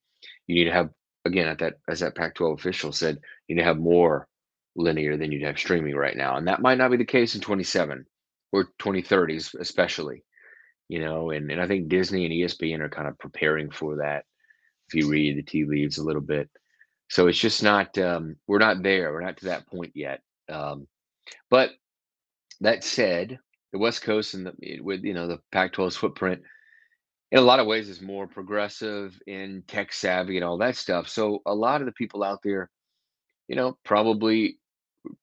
you 0.47 0.55
need 0.55 0.65
to 0.65 0.73
have 0.73 0.91
again 1.25 1.49
at 1.49 1.59
that 1.59 1.75
as 1.89 2.01
that 2.01 2.15
Pac-12 2.15 2.55
official 2.55 2.93
said, 2.93 3.19
you 3.49 3.57
to 3.57 3.65
have 3.65 3.79
more 3.79 4.29
linear 4.77 5.17
than 5.17 5.33
you'd 5.33 5.43
have 5.43 5.59
streaming 5.59 5.95
right 5.95 6.17
now, 6.17 6.37
and 6.37 6.49
that 6.49 6.63
might 6.63 6.79
not 6.79 6.91
be 6.91 6.97
the 6.97 7.05
case 7.05 7.35
in 7.35 7.41
27 7.41 8.05
or 8.53 8.69
2030s, 8.81 9.55
especially. 9.59 10.25
You 10.89 11.01
know, 11.01 11.31
and 11.31 11.51
and 11.51 11.61
I 11.61 11.67
think 11.67 11.89
Disney 11.89 12.27
and 12.27 12.35
ESPN 12.35 12.81
are 12.81 12.91
kind 12.91 13.09
of 13.09 13.19
preparing 13.19 13.71
for 13.71 13.97
that. 13.97 14.25
If 14.89 14.95
you 14.95 15.09
read 15.09 15.39
the 15.39 15.43
tea 15.43 15.65
leaves 15.65 15.97
a 15.97 16.05
little 16.05 16.21
bit, 16.21 16.51
so 17.09 17.27
it's 17.27 17.39
just 17.39 17.63
not 17.63 17.97
um, 17.97 18.37
we're 18.47 18.59
not 18.59 18.83
there. 18.83 19.13
We're 19.13 19.23
not 19.23 19.39
to 19.39 19.47
that 19.47 19.67
point 19.67 19.93
yet. 19.95 20.21
Um, 20.51 20.87
but 21.49 21.71
that 22.61 22.85
said, 22.85 23.39
the 23.73 23.79
West 23.79 24.03
Coast 24.03 24.35
and 24.35 24.47
the 24.47 24.81
with 24.81 25.05
you 25.05 25.15
know 25.15 25.27
the 25.27 25.41
Pac-12's 25.53 25.97
footprint 25.97 26.43
in 27.35 27.41
a 27.41 27.43
lot 27.43 27.59
of 27.59 27.67
ways 27.67 27.89
is 27.89 28.01
more 28.01 28.29
progressive 28.29 29.21
and 29.27 29.67
tech 29.67 29.93
savvy 29.93 30.37
and 30.37 30.45
all 30.45 30.57
that 30.59 30.77
stuff. 30.77 31.09
So 31.09 31.43
a 31.45 31.53
lot 31.55 31.81
of 31.81 31.87
the 31.87 31.93
people 31.93 32.23
out 32.23 32.39
there, 32.45 32.71
you 33.49 33.57
know, 33.57 33.77
probably 33.85 34.61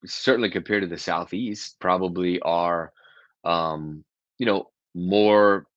certainly 0.06 0.50
compared 0.50 0.84
to 0.84 0.90
the 0.90 0.98
Southeast, 0.98 1.78
probably 1.80 2.42
are 2.42 2.92
um, 3.46 4.04
you 4.38 4.46
know 4.46 4.72
more 4.94 5.68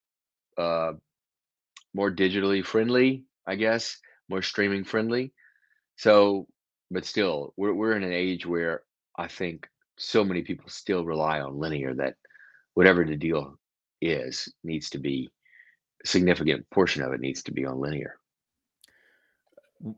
uh, 0.58 0.94
more 1.94 2.10
digitally 2.10 2.66
friendly, 2.66 3.22
I 3.46 3.54
guess, 3.54 3.96
more 4.28 4.42
streaming 4.42 4.82
friendly. 4.82 5.32
So, 5.94 6.48
but 6.90 7.04
still, 7.04 7.54
we're 7.56 7.74
we're 7.74 7.96
in 7.96 8.02
an 8.02 8.12
age 8.12 8.44
where 8.44 8.82
I 9.16 9.28
think 9.28 9.68
so 9.98 10.24
many 10.24 10.42
people 10.42 10.68
still 10.68 11.04
rely 11.04 11.40
on 11.40 11.60
linear 11.60 11.94
that 11.94 12.16
whatever 12.74 13.04
the 13.04 13.16
deal 13.16 13.56
is 14.02 14.52
needs 14.64 14.90
to 14.90 14.98
be 14.98 15.30
significant 16.04 16.68
portion 16.70 17.02
of 17.02 17.12
it 17.12 17.20
needs 17.20 17.42
to 17.44 17.52
be 17.52 17.64
on 17.64 17.80
linear. 17.80 18.16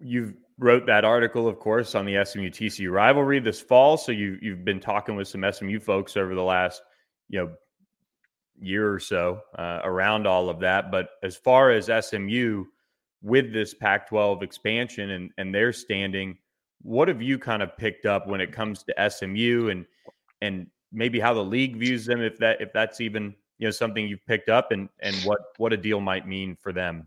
You 0.00 0.34
wrote 0.58 0.86
that 0.86 1.04
article, 1.04 1.46
of 1.46 1.58
course, 1.58 1.94
on 1.94 2.06
the 2.06 2.24
SMU 2.24 2.50
TCU 2.50 2.90
rivalry 2.90 3.40
this 3.40 3.60
fall. 3.60 3.96
So 3.96 4.12
you 4.12 4.38
you've 4.40 4.64
been 4.64 4.80
talking 4.80 5.16
with 5.16 5.28
some 5.28 5.44
SMU 5.50 5.80
folks 5.80 6.16
over 6.16 6.34
the 6.34 6.42
last 6.42 6.82
you 7.28 7.40
know 7.40 7.52
year 8.58 8.90
or 8.90 8.98
so 8.98 9.40
uh, 9.58 9.80
around 9.84 10.26
all 10.26 10.48
of 10.48 10.60
that. 10.60 10.90
But 10.90 11.10
as 11.22 11.36
far 11.36 11.70
as 11.70 11.90
SMU 12.06 12.64
with 13.22 13.52
this 13.52 13.74
Pac 13.74 14.08
12 14.08 14.42
expansion 14.42 15.10
and, 15.10 15.30
and 15.36 15.54
their 15.54 15.72
standing, 15.72 16.38
what 16.82 17.08
have 17.08 17.20
you 17.20 17.38
kind 17.38 17.62
of 17.62 17.76
picked 17.76 18.06
up 18.06 18.26
when 18.26 18.40
it 18.40 18.52
comes 18.52 18.84
to 18.84 19.10
SMU 19.10 19.68
and 19.70 19.86
and 20.40 20.66
maybe 20.92 21.18
how 21.18 21.34
the 21.34 21.44
league 21.44 21.76
views 21.76 22.06
them 22.06 22.20
if 22.22 22.38
that 22.38 22.60
if 22.60 22.72
that's 22.72 23.00
even 23.00 23.34
you 23.58 23.66
know 23.66 23.70
something 23.70 24.06
you've 24.06 24.26
picked 24.26 24.48
up 24.48 24.72
and 24.72 24.88
and 25.00 25.16
what 25.24 25.38
what 25.58 25.72
a 25.72 25.76
deal 25.76 26.00
might 26.00 26.26
mean 26.26 26.56
for 26.60 26.72
them? 26.72 27.06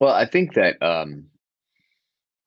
Well 0.00 0.14
i 0.14 0.24
think 0.24 0.54
that 0.54 0.82
um 0.82 1.26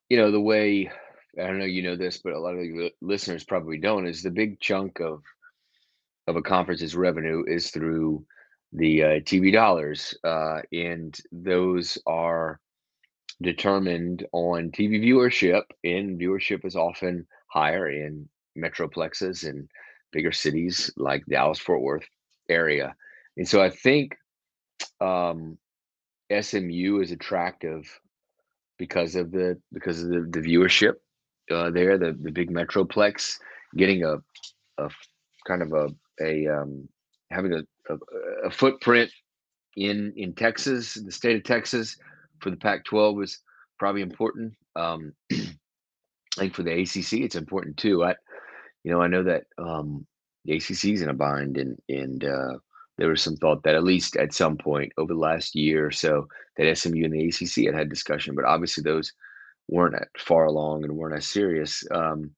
you 0.10 0.18
know 0.18 0.32
the 0.32 0.42
way 0.42 0.92
i 1.40 1.48
don't 1.48 1.60
know 1.60 1.66
you 1.66 1.84
know 1.84 1.96
this 1.96 2.18
but 2.18 2.34
a 2.34 2.40
lot 2.40 2.56
of 2.56 2.60
the 2.60 2.92
listeners 3.02 3.44
probably 3.44 3.78
don't 3.78 4.08
is 4.08 4.24
the 4.24 4.32
big 4.32 4.60
chunk 4.60 5.00
of 5.00 5.22
of 6.28 6.36
a 6.36 6.42
conference's 6.42 6.96
revenue 6.96 7.44
is 7.48 7.70
through 7.70 8.26
the 8.74 9.04
uh, 9.04 9.08
TV 9.20 9.52
dollars, 9.54 10.16
uh, 10.24 10.62
and 10.72 11.18
those 11.32 11.98
are 12.08 12.60
determined 13.42 14.26
on 14.32 14.72
TV 14.72 15.04
viewership, 15.04 15.64
and 15.84 16.20
viewership 16.20 16.66
is 16.66 16.76
often 16.76 17.26
higher 17.48 17.90
in 17.90 18.28
metroplexes 18.58 19.48
and 19.48 19.68
bigger 20.12 20.32
cities 20.32 20.92
like 20.98 21.26
Dallas 21.28 21.60
Fort 21.60 21.82
Worth 21.82 22.08
area. 22.50 22.96
And 23.38 23.48
so 23.48 23.62
I 23.62 23.70
think 23.70 24.16
um, 25.02 25.58
SMU 26.32 27.02
is 27.02 27.12
attractive 27.12 27.84
because 28.78 29.16
of 29.16 29.32
the 29.32 29.60
because 29.72 30.04
of 30.04 30.10
the, 30.10 30.28
the 30.30 30.40
viewership 30.40 30.96
uh, 31.52 31.70
there, 31.72 31.98
the 31.98 32.18
the 32.22 32.32
big 32.32 32.52
metroplex, 32.52 33.38
getting 33.76 34.04
a 34.04 34.16
a 34.78 34.90
kind 35.48 35.62
of 35.62 35.74
a 35.74 35.88
a 36.22 36.48
um, 36.48 36.88
having 37.32 37.54
a, 37.54 37.94
a, 37.94 37.98
a 38.48 38.52
footprint 38.52 39.12
in 39.76 40.14
in 40.16 40.34
Texas, 40.34 40.94
the 40.94 41.12
state 41.12 41.36
of 41.36 41.44
Texas, 41.44 41.98
for 42.40 42.50
the 42.50 42.58
Pac-12 42.58 43.16
was 43.16 43.40
probably 43.80 44.02
important. 44.02 44.54
Um, 44.76 45.14
I 45.32 45.36
think 46.38 46.56
for 46.56 46.64
the 46.64 46.82
ACC, 46.82 47.22
it's 47.22 47.36
important 47.36 47.78
too. 47.78 48.04
I, 48.04 48.16
you 48.84 48.92
know, 48.92 49.02
I 49.02 49.08
know 49.08 49.24
that 49.24 49.46
um, 49.58 50.06
the 50.46 50.56
ACC 50.58 50.86
is 50.86 51.02
in 51.02 51.10
a 51.10 51.14
bind, 51.14 51.58
and 51.58 51.78
and 51.90 52.24
uh, 52.24 52.58
there 52.98 53.10
was 53.10 53.22
some 53.22 53.36
thought 53.38 53.64
that 53.64 53.76
at 53.76 53.84
least 53.84 54.16
at 54.18 54.34
some 54.34 54.58
point 54.58 54.92
over 54.98 55.14
the 55.14 55.20
last 55.20 55.56
year 55.56 55.88
or 55.88 55.92
so 55.92 56.28
that 56.58 56.78
SMU 56.78 57.06
and 57.06 57.14
the 57.14 57.28
ACC 57.28 57.66
had 57.66 57.76
had 57.76 57.90
discussion, 57.90 58.36
but 58.36 58.46
obviously 58.46 58.84
those 58.84 59.12
weren't 59.68 59.96
far 60.20 60.46
along 60.46 60.84
and 60.84 60.96
weren't 60.96 61.18
as 61.18 61.28
serious. 61.28 61.84
Um, 61.92 62.32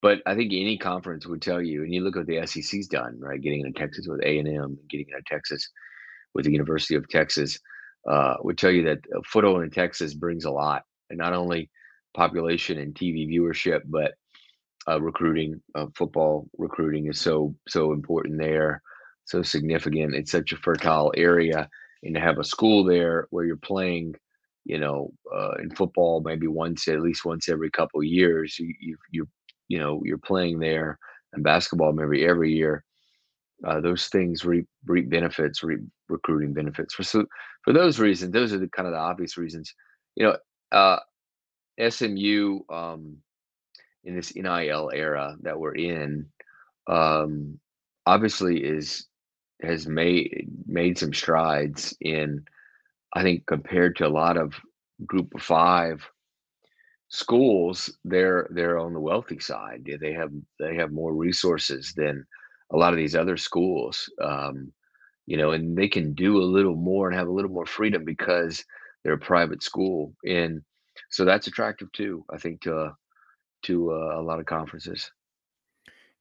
but 0.00 0.20
I 0.26 0.34
think 0.34 0.52
any 0.52 0.78
conference 0.78 1.26
would 1.26 1.42
tell 1.42 1.60
you, 1.60 1.82
and 1.82 1.92
you 1.92 2.02
look 2.02 2.16
at 2.16 2.26
the 2.26 2.46
SEC's 2.46 2.88
done, 2.88 3.18
right? 3.20 3.40
Getting 3.40 3.60
into 3.60 3.78
Texas 3.78 4.06
with 4.08 4.22
A 4.22 4.38
and 4.38 4.48
M, 4.48 4.78
getting 4.88 5.06
into 5.08 5.22
Texas 5.26 5.68
with 6.34 6.44
the 6.44 6.52
University 6.52 6.94
of 6.94 7.08
Texas, 7.08 7.58
uh, 8.08 8.34
would 8.40 8.58
tell 8.58 8.70
you 8.70 8.84
that 8.84 8.98
a 9.16 9.22
foothold 9.24 9.62
in 9.62 9.70
Texas 9.70 10.14
brings 10.14 10.44
a 10.44 10.50
lot, 10.50 10.82
and 11.10 11.18
not 11.18 11.32
only 11.32 11.70
population 12.14 12.78
and 12.78 12.94
TV 12.94 13.28
viewership, 13.28 13.82
but 13.86 14.14
uh, 14.88 15.00
recruiting, 15.00 15.60
uh, 15.74 15.86
football 15.94 16.48
recruiting 16.58 17.06
is 17.08 17.20
so 17.20 17.54
so 17.68 17.92
important 17.92 18.38
there, 18.38 18.82
so 19.24 19.42
significant. 19.42 20.14
It's 20.14 20.32
such 20.32 20.52
a 20.52 20.56
fertile 20.56 21.12
area, 21.16 21.68
and 22.02 22.14
to 22.14 22.20
have 22.20 22.38
a 22.38 22.44
school 22.44 22.84
there 22.84 23.26
where 23.30 23.44
you're 23.44 23.56
playing, 23.56 24.14
you 24.64 24.78
know, 24.78 25.12
uh, 25.34 25.52
in 25.62 25.70
football 25.70 26.20
maybe 26.24 26.46
once 26.46 26.88
at 26.88 27.00
least 27.00 27.24
once 27.24 27.48
every 27.48 27.70
couple 27.70 28.02
years, 28.02 28.58
you 28.58 28.74
you 28.80 28.96
you 29.12 29.28
you 29.68 29.78
know 29.78 30.02
you're 30.04 30.18
playing 30.18 30.58
there 30.60 30.98
and 31.32 31.44
basketball 31.44 31.92
maybe 31.92 32.24
every 32.26 32.52
year 32.52 32.84
Uh, 33.66 33.80
those 33.80 34.06
things 34.08 34.44
reap, 34.44 34.66
reap 34.86 35.10
benefits, 35.10 35.62
reap 35.64 35.80
recruiting 36.08 36.52
benefits. 36.52 36.94
For 36.94 37.02
so 37.02 37.24
for 37.64 37.72
those 37.72 37.98
reasons, 37.98 38.32
those 38.32 38.52
are 38.52 38.58
the 38.58 38.68
kind 38.68 38.86
of 38.86 38.92
the 38.94 39.00
obvious 39.00 39.36
reasons. 39.36 39.74
You 40.14 40.26
know, 40.26 40.36
uh, 40.70 40.98
SMU 41.78 42.60
um, 42.70 43.18
in 44.08 44.16
this 44.16 44.34
NIL 44.34 44.90
era 44.94 45.36
that 45.42 45.60
we're 45.60 45.74
in, 45.74 46.26
um, 46.88 47.60
obviously 48.06 48.64
is 48.64 49.06
has 49.62 49.86
made 49.86 50.48
made 50.66 50.98
some 50.98 51.12
strides 51.12 51.94
in. 52.00 52.44
I 53.14 53.22
think 53.22 53.46
compared 53.46 53.96
to 53.96 54.06
a 54.06 54.08
lot 54.08 54.36
of 54.36 54.54
Group 55.06 55.34
of 55.34 55.42
Five 55.42 56.02
schools, 57.08 57.94
they're 58.04 58.48
they're 58.50 58.78
on 58.78 58.94
the 58.94 59.00
wealthy 59.00 59.38
side. 59.38 59.86
They 60.00 60.14
have 60.14 60.32
they 60.58 60.74
have 60.76 60.90
more 60.90 61.14
resources 61.14 61.92
than 61.94 62.24
a 62.72 62.76
lot 62.76 62.94
of 62.94 62.98
these 62.98 63.14
other 63.14 63.36
schools. 63.36 64.10
Um, 64.22 64.72
you 65.26 65.36
know, 65.36 65.50
and 65.50 65.76
they 65.76 65.88
can 65.88 66.14
do 66.14 66.38
a 66.38 66.52
little 66.56 66.76
more 66.76 67.08
and 67.08 67.18
have 67.18 67.28
a 67.28 67.32
little 67.32 67.50
more 67.50 67.66
freedom 67.66 68.04
because 68.06 68.64
they're 69.04 69.12
a 69.12 69.18
private 69.18 69.62
school, 69.62 70.14
and 70.24 70.62
so 71.10 71.26
that's 71.26 71.46
attractive 71.46 71.92
too. 71.92 72.24
I 72.32 72.38
think 72.38 72.62
to 72.62 72.94
to 73.62 73.92
uh, 73.92 74.20
a 74.20 74.22
lot 74.22 74.40
of 74.40 74.46
conferences. 74.46 75.10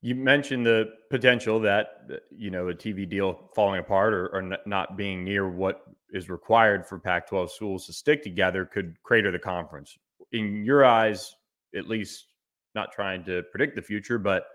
You 0.02 0.16
mentioned 0.16 0.66
the 0.66 0.90
potential 1.10 1.60
that 1.62 1.88
you 2.30 2.52
know 2.52 2.70
a 2.70 2.74
TV 2.74 3.10
deal 3.10 3.50
falling 3.56 3.80
apart 3.80 4.14
or, 4.14 4.28
or 4.28 4.58
not 4.66 4.96
being 4.96 5.24
near 5.24 5.50
what 5.50 5.82
is 6.12 6.30
required 6.30 6.86
for 6.86 7.00
Pac-12 7.00 7.50
schools 7.50 7.86
to 7.86 7.94
stick 7.94 8.24
together 8.24 8.66
could 8.66 8.96
crater 9.04 9.32
the 9.32 9.40
conference. 9.40 9.98
In 10.32 10.64
your 10.64 10.86
eyes, 10.86 11.36
at 11.76 11.88
least, 11.88 12.28
not 12.76 12.92
trying 12.92 13.24
to 13.26 13.44
predict 13.52 13.76
the 13.76 13.82
future, 13.82 14.18
but 14.18 14.46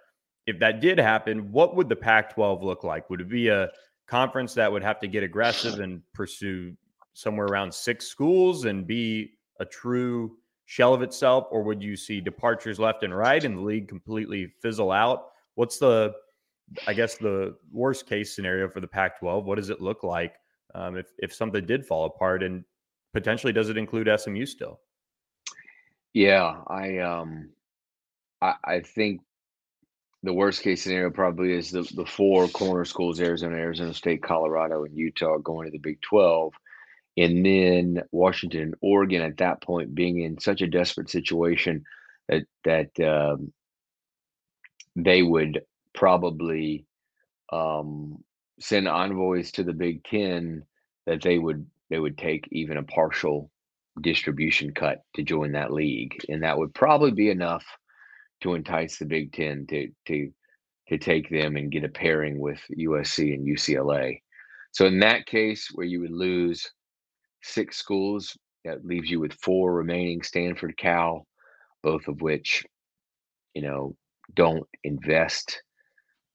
if 0.47 0.59
that 0.61 0.81
did 0.81 0.99
happen, 0.99 1.53
what 1.53 1.77
would 1.77 1.89
the 1.89 1.97
Pac-12 1.97 2.63
look 2.63 2.85
like? 2.85 3.09
Would 3.11 3.21
it 3.21 3.29
be 3.29 3.49
a 3.49 3.71
conference 4.07 4.55
that 4.55 4.71
would 4.71 4.83
have 4.83 5.01
to 5.01 5.09
get 5.09 5.23
aggressive 5.23 5.81
and 5.81 6.03
pursue 6.13 6.75
somewhere 7.15 7.47
around 7.47 7.73
six 7.73 8.07
schools 8.07 8.65
and 8.65 8.87
be 8.87 9.33
a 9.61 9.65
true 9.65 10.37
shell 10.73 10.95
of 10.95 11.03
itself, 11.03 11.49
or 11.51 11.63
would 11.63 11.83
you 11.83 11.95
see 11.95 12.19
departures 12.19 12.79
left 12.79 13.03
and 13.03 13.15
right 13.15 13.45
and 13.45 13.59
the 13.59 13.61
league 13.61 13.89
completely 13.89 14.47
fizzle 14.63 14.91
out? 14.91 15.27
What's 15.55 15.77
the, 15.77 16.15
I 16.87 16.95
guess, 16.95 17.17
the 17.17 17.57
worst 17.71 18.07
case 18.07 18.35
scenario 18.35 18.71
for 18.71 18.81
the 18.81 18.87
Pac 18.87 19.19
12? 19.21 19.45
What 19.45 19.57
does 19.57 19.69
it 19.69 19.83
look 19.83 20.03
like 20.03 20.35
um, 20.75 20.97
if, 20.97 21.09
if 21.19 21.35
something 21.35 21.67
did 21.67 21.85
fall 21.85 22.07
apart? 22.07 22.43
And 22.43 22.65
potentially, 23.13 23.53
does 23.53 23.69
it 23.69 23.77
include 23.77 24.09
SMU 24.19 24.47
still? 24.47 24.81
Yeah, 26.15 26.63
I, 26.67 27.01
um, 27.01 27.51
I, 28.41 28.55
I 28.65 28.81
think 28.81 29.21
the 30.23 30.33
worst 30.33 30.63
case 30.63 30.85
scenario 30.85 31.11
probably 31.11 31.53
is 31.53 31.71
the, 31.71 31.83
the 31.95 32.07
four 32.07 32.49
corner 32.49 32.87
schools 32.87 33.21
Arizona, 33.21 33.57
Arizona 33.57 33.93
State, 33.93 34.23
Colorado, 34.23 34.85
and 34.85 34.97
Utah 34.97 35.37
going 35.37 35.67
to 35.67 35.71
the 35.71 35.79
Big 35.79 36.01
12 36.01 36.55
and 37.17 37.45
then 37.45 38.03
Washington 38.11 38.63
and 38.63 38.75
Oregon 38.81 39.23
at 39.23 39.39
that 39.39 39.63
point 39.63 39.95
being 39.95 40.21
in 40.21 40.41
such 40.41 40.63
a 40.63 40.67
desperate 40.67 41.11
situation 41.11 41.85
that 42.29 42.45
that 42.65 42.91
um, 43.01 43.53
they 44.97 45.23
would 45.23 45.63
probably 45.95 46.87
um, 47.53 48.23
send 48.61 48.89
envoys 48.89 49.53
to 49.53 49.63
the 49.63 49.73
Big 49.73 50.05
Ten 50.05 50.65
that 51.07 51.23
they 51.23 51.39
would 51.39 51.67
they 51.91 51.99
would 51.99 52.17
take 52.17 52.49
even 52.51 52.79
a 52.79 52.83
partial 52.83 53.51
distribution 54.01 54.73
cut 54.73 55.03
to 55.15 55.23
join 55.23 55.53
that 55.53 55.73
league, 55.73 56.19
and 56.29 56.43
that 56.43 56.57
would 56.57 56.75
probably 56.75 57.11
be 57.11 57.29
enough 57.29 57.65
to 58.41 58.55
entice 58.55 58.99
the 58.99 59.05
Big 59.05 59.33
Ten 59.33 59.67
to 59.69 59.89
to 60.07 60.33
to 60.89 60.99
take 60.99 61.29
them 61.31 61.57
and 61.57 61.71
get 61.71 61.85
a 61.85 61.89
pairing 61.89 62.39
with 62.39 62.61
USC 62.77 63.35
and 63.35 63.47
UCLA. 63.47 64.21
So 64.73 64.87
in 64.87 64.99
that 65.01 65.27
case, 65.27 65.69
where 65.75 65.87
you 65.87 66.01
would 66.01 66.13
lose 66.13 66.71
six 67.43 67.77
schools. 67.77 68.37
That 68.65 68.85
leaves 68.85 69.11
you 69.11 69.19
with 69.21 69.35
four 69.35 69.75
remaining 69.75 70.23
Stanford, 70.23 70.77
Cal, 70.77 71.27
both 71.83 72.07
of 72.07 72.21
which, 72.21 72.65
you 73.55 73.63
know, 73.63 73.97
don't 74.35 74.67
invest 74.85 75.63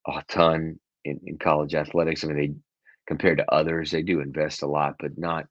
a 0.07 0.23
ton 0.27 0.79
in, 1.05 1.19
in 1.25 1.37
college 1.37 1.73
athletics. 1.73 2.23
I 2.23 2.27
mean, 2.27 2.37
they 2.37 2.53
compared 3.07 3.37
to 3.37 3.51
others, 3.51 3.91
they 3.91 4.01
do 4.03 4.19
invest 4.19 4.61
a 4.61 4.67
lot, 4.67 4.95
but 4.99 5.17
not 5.17 5.45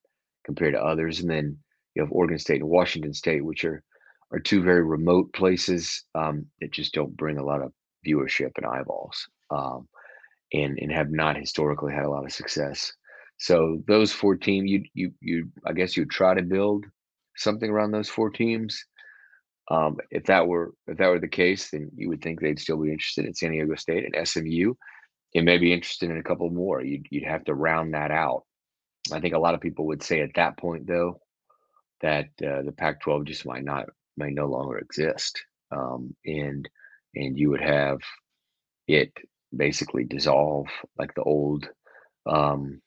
compared 0.45 0.75
to 0.75 0.85
others. 0.85 1.21
And 1.21 1.31
then 1.31 1.59
you 1.95 2.03
have 2.03 2.13
Oregon 2.13 2.39
State 2.39 2.61
and 2.61 2.69
Washington 2.69 3.15
State, 3.15 3.45
which 3.45 3.65
are 3.65 3.83
are 4.33 4.41
two 4.41 4.63
very 4.63 4.83
remote 4.83 5.33
places 5.33 6.05
um, 6.15 6.47
that 6.61 6.73
just 6.73 6.93
don't 6.93 7.17
bring 7.17 7.39
a 7.39 7.45
lot 7.45 7.63
of 7.63 7.73
viewership 8.07 8.51
and 8.57 8.67
eyeballs, 8.67 9.29
um, 9.51 9.89
and 10.53 10.79
and 10.79 10.93
have 10.93 11.11
not 11.11 11.37
historically 11.37 11.93
had 11.93 12.05
a 12.05 12.11
lot 12.11 12.25
of 12.25 12.33
success. 12.33 12.93
So 13.39 13.83
those 13.87 14.13
four 14.13 14.37
teams, 14.37 14.71
you 14.71 14.85
you 14.95 15.13
you, 15.21 15.51
I 15.67 15.73
guess 15.73 15.97
you'd 15.97 16.11
try 16.11 16.35
to 16.35 16.43
build 16.43 16.87
something 17.37 17.71
around 17.71 17.93
those 17.93 18.09
four 18.09 18.31
teams. 18.31 18.83
Um, 19.71 19.99
if 20.11 20.25
that 20.25 20.47
were 20.47 20.73
if 20.87 20.99
that 20.99 21.09
were 21.09 21.21
the 21.21 21.29
case, 21.29 21.71
then 21.71 21.91
you 21.97 22.09
would 22.09 22.23
think 22.23 22.41
they'd 22.41 22.59
still 22.59 22.81
be 22.81 22.93
interested 22.93 23.27
in 23.27 23.35
San 23.35 23.53
Diego 23.53 23.75
State 23.75 24.05
and 24.05 24.27
SMU, 24.29 24.75
and 25.35 25.45
maybe 25.45 25.73
interested 25.73 26.11
in 26.11 26.19
a 26.19 26.23
couple 26.23 26.49
more. 26.51 26.83
You'd 26.83 27.07
you'd 27.11 27.25
have 27.25 27.45
to 27.45 27.55
round 27.55 27.95
that 27.95 28.11
out. 28.11 28.45
I 29.13 29.21
think 29.21 29.35
a 29.35 29.39
lot 29.39 29.55
of 29.55 29.61
people 29.61 29.87
would 29.87 30.03
say 30.03 30.21
at 30.21 30.35
that 30.35 30.57
point, 30.59 30.87
though, 30.87 31.21
that 32.01 32.27
uh, 32.45 32.63
the 32.63 32.75
Pac-12 32.77 33.27
just 33.27 33.47
might 33.47 33.65
not 33.65 33.87
may 34.17 34.31
no 34.31 34.47
longer 34.47 34.79
exist, 34.79 35.45
um, 35.73 36.15
and 36.25 36.69
and 37.15 37.39
you 37.39 37.51
would 37.51 37.61
have 37.61 37.99
it 38.89 39.13
basically 39.57 40.05
dissolve 40.05 40.67
like 40.99 41.15
the 41.15 41.23
old 41.23 41.69
um, 42.27 42.81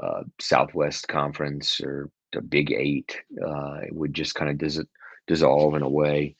uh, 0.00 0.22
Southwest 0.40 1.08
Conference 1.08 1.80
or 1.80 2.10
the 2.32 2.40
Big 2.40 2.72
Eight. 2.72 3.18
Uh, 3.40 3.80
it 3.86 3.94
would 3.94 4.14
just 4.14 4.34
kind 4.34 4.50
of 4.50 4.58
dis- 4.58 4.84
dissolve 5.26 5.74
in 5.74 5.82
a 5.82 5.88
way. 5.88 6.36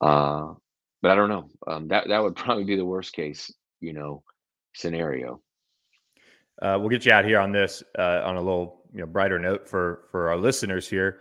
Uh, 0.00 0.54
but 1.00 1.10
I 1.10 1.14
don't 1.14 1.28
know. 1.28 1.48
Um, 1.66 1.88
that 1.88 2.08
that 2.08 2.22
would 2.22 2.36
probably 2.36 2.64
be 2.64 2.76
the 2.76 2.84
worst 2.84 3.12
case, 3.12 3.52
you 3.80 3.92
know, 3.92 4.22
scenario. 4.74 5.40
Uh, 6.60 6.76
we'll 6.78 6.88
get 6.88 7.04
you 7.04 7.12
out 7.12 7.24
here 7.24 7.40
on 7.40 7.50
this 7.50 7.82
uh, 7.98 8.22
on 8.24 8.36
a 8.36 8.40
little 8.40 8.82
you 8.92 9.00
know 9.00 9.06
brighter 9.06 9.38
note 9.38 9.68
for 9.68 10.04
for 10.10 10.28
our 10.28 10.36
listeners 10.36 10.88
here. 10.88 11.20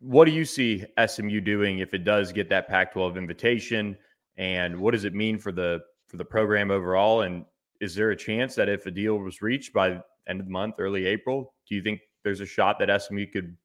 What 0.00 0.26
do 0.26 0.32
you 0.32 0.44
see 0.44 0.84
SMU 1.06 1.40
doing 1.40 1.78
if 1.78 1.94
it 1.94 2.04
does 2.04 2.32
get 2.32 2.50
that 2.50 2.68
Pac-12 2.68 3.16
invitation, 3.16 3.96
and 4.36 4.78
what 4.78 4.90
does 4.90 5.04
it 5.04 5.14
mean 5.14 5.38
for 5.38 5.52
the 5.52 5.80
for 6.08 6.16
the 6.16 6.24
program 6.24 6.70
overall? 6.70 7.22
And 7.22 7.44
is 7.80 7.94
there 7.94 8.10
a 8.10 8.16
chance 8.16 8.54
that 8.56 8.68
if 8.68 8.86
a 8.86 8.90
deal 8.90 9.16
was 9.16 9.42
reached 9.42 9.72
by 9.72 10.00
end 10.28 10.40
of 10.40 10.46
the 10.46 10.52
month, 10.52 10.76
early 10.78 11.06
April. 11.06 11.54
Do 11.68 11.74
you 11.74 11.82
think 11.82 12.00
there's 12.24 12.40
a 12.40 12.46
shot 12.46 12.78
that 12.78 13.02
SMU 13.02 13.26
could 13.26 13.56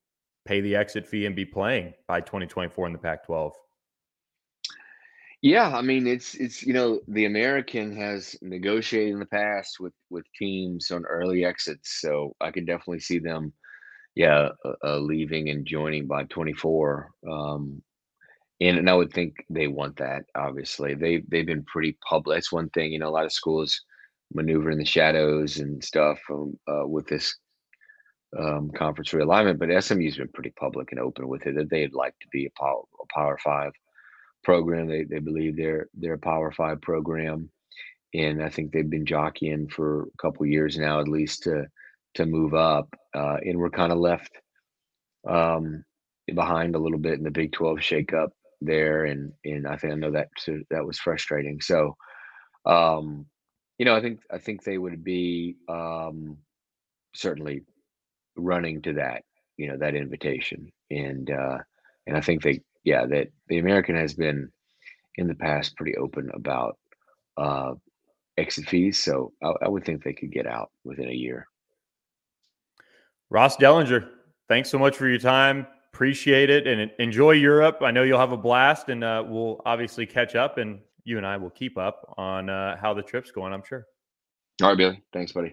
pay 0.45 0.62
the 0.62 0.76
exit 0.76 1.08
fee 1.08 1.26
and 1.26 1.36
be 1.36 1.45
playing 1.45 1.93
by 2.08 2.22
2024 2.22 2.88
in 2.88 2.93
the 2.93 3.00
Pac-12? 3.00 3.52
Yeah, 5.41 5.74
I 5.74 5.82
mean 5.82 6.06
it's 6.06 6.36
it's 6.36 6.63
you 6.63 6.74
know 6.74 7.00
the 7.08 7.24
American 7.24 7.95
has 7.95 8.36
negotiated 8.41 9.13
in 9.13 9.19
the 9.19 9.26
past 9.26 9.80
with 9.80 9.93
with 10.10 10.26
teams 10.38 10.91
on 10.91 11.06
early 11.06 11.45
exits, 11.45 12.02
so 12.02 12.36
I 12.41 12.52
can 12.52 12.65
definitely 12.65 13.00
see 13.00 13.19
them, 13.19 13.54
yeah, 14.15 14.50
uh, 14.65 14.74
uh, 14.84 14.98
leaving 14.98 15.50
and 15.50 15.65
joining 15.65 16.08
by 16.08 16.24
24. 16.26 17.12
Um, 17.30 17.82
and, 18.60 18.80
and 18.80 18.89
I 18.89 18.93
would 18.93 19.13
think 19.13 19.36
they 19.50 19.67
want 19.67 19.95
that. 19.98 20.24
Obviously, 20.36 20.93
they 20.93 21.24
they've 21.30 21.45
been 21.45 21.63
pretty 21.63 21.98
public. 22.08 22.36
That's 22.36 22.52
one 22.52 22.69
thing. 22.72 22.91
You 22.91 23.00
know, 23.00 23.08
a 23.08 23.12
lot 23.12 23.26
of 23.26 23.32
schools 23.32 23.82
maneuver 24.34 24.72
in 24.72 24.78
the 24.78 24.86
shadows 24.86 25.58
and 25.58 25.84
stuff 25.84 26.20
um, 26.30 26.58
uh, 26.68 26.86
with 26.88 27.08
this 27.08 27.36
um, 28.38 28.72
conference 28.72 29.10
realignment. 29.12 29.60
But 29.60 29.84
SMU's 29.84 30.18
been 30.18 30.30
pretty 30.30 30.52
public 30.52 30.92
and 30.92 31.00
open 31.00 31.28
with 31.28 31.46
it 31.48 31.56
that 31.56 31.70
they'd 31.70 31.94
like 31.94 32.13
to 32.22 32.28
be 32.32 32.46
a 32.46 32.60
power, 32.60 32.82
a 33.02 33.13
power 33.13 33.38
five 33.44 33.72
program. 34.44 34.88
They 34.88 35.04
they 35.04 35.20
believe 35.20 35.58
they're 35.58 35.88
they're 35.94 36.13
a 36.13 36.20
power 36.20 36.52
five 36.52 36.82
program, 36.82 37.50
and 38.13 38.44
I 38.44 38.50
think 38.50 38.72
they've 38.72 38.89
been 38.89 39.06
jockeying 39.06 39.70
for 39.70 40.04
a 40.04 40.22
couple 40.22 40.46
years 40.46 40.78
now 40.78 41.00
at 41.00 41.08
least 41.08 41.44
to 41.44 41.65
to 42.15 42.26
move 42.26 42.54
up. 42.54 42.88
Uh, 43.15 43.38
and 43.44 43.58
we're 43.58 43.70
kind 43.70 43.92
of 43.92 43.98
left 43.98 44.32
um, 45.28 45.84
behind 46.34 46.76
a 46.76 46.80
little 46.80 47.00
bit 47.00 47.18
in 47.18 47.24
the 47.24 47.32
Big 47.32 47.52
Twelve 47.52 47.80
shakeup 47.80 48.30
there, 48.62 49.06
and 49.06 49.32
and 49.44 49.68
I 49.68 49.78
think 49.78 49.94
I 49.94 49.96
know 49.96 50.12
that 50.12 50.30
that 50.70 50.86
was 50.86 51.00
frustrating. 51.00 51.62
So. 51.62 51.96
Um, 52.65 53.26
you 53.80 53.86
know, 53.86 53.96
I 53.96 54.02
think 54.02 54.20
I 54.30 54.38
think 54.38 54.63
they 54.63 54.78
would 54.78 55.04
be 55.04 55.56
um, 55.70 56.38
certainly 57.15 57.62
running 58.36 58.82
to 58.84 58.94
that, 58.94 59.24
you 59.58 59.68
know, 59.68 59.78
that 59.78 59.96
invitation, 59.96 60.72
and 60.92 61.32
uh, 61.32 61.58
and 62.06 62.18
I 62.18 62.22
think 62.22 62.44
they, 62.44 62.60
yeah, 62.84 63.06
that 63.06 63.30
the 63.48 63.58
American 63.58 63.96
has 63.96 64.13
been 64.13 64.52
in 65.15 65.28
the 65.28 65.36
past 65.36 65.78
pretty 65.78 65.96
open 65.96 66.30
about 66.34 66.78
uh, 67.38 67.72
exit 68.38 68.68
fees, 68.68 69.02
so 69.02 69.32
I, 69.42 69.54
I 69.63 69.70
would 69.70 69.86
think 69.86 70.04
they 70.04 70.13
could 70.13 70.32
get 70.32 70.46
out 70.46 70.72
within 70.84 71.08
a 71.08 71.13
year. 71.13 71.48
Ross 73.30 73.56
Dellenger, 73.56 74.10
thanks 74.50 74.70
so 74.70 74.78
much 74.78 74.98
for 74.98 75.08
your 75.08 75.20
time. 75.20 75.65
Appreciate 75.94 76.50
it 76.50 76.68
and 76.68 76.92
enjoy 77.00 77.32
Europe. 77.32 77.78
I 77.82 77.92
know 77.92 78.04
you'll 78.04 78.20
have 78.20 78.34
a 78.34 78.38
blast, 78.38 78.89
and 78.89 79.06
uh, 79.06 79.24
we'll 79.26 79.62
obviously 79.65 80.06
catch 80.06 80.36
up 80.36 80.58
and 80.58 80.80
you 81.04 81.18
and 81.18 81.26
I 81.26 81.38
will 81.38 81.50
keep 81.50 81.78
up 81.78 82.14
on 82.18 82.50
uh, 82.50 82.78
how 82.78 82.94
the 82.94 83.02
trip's 83.02 83.32
going, 83.32 83.54
I'm 83.54 83.64
sure. 83.64 83.86
All 84.62 84.70
right, 84.70 84.78
Billy. 84.78 85.02
Thanks, 85.14 85.32
buddy. 85.32 85.52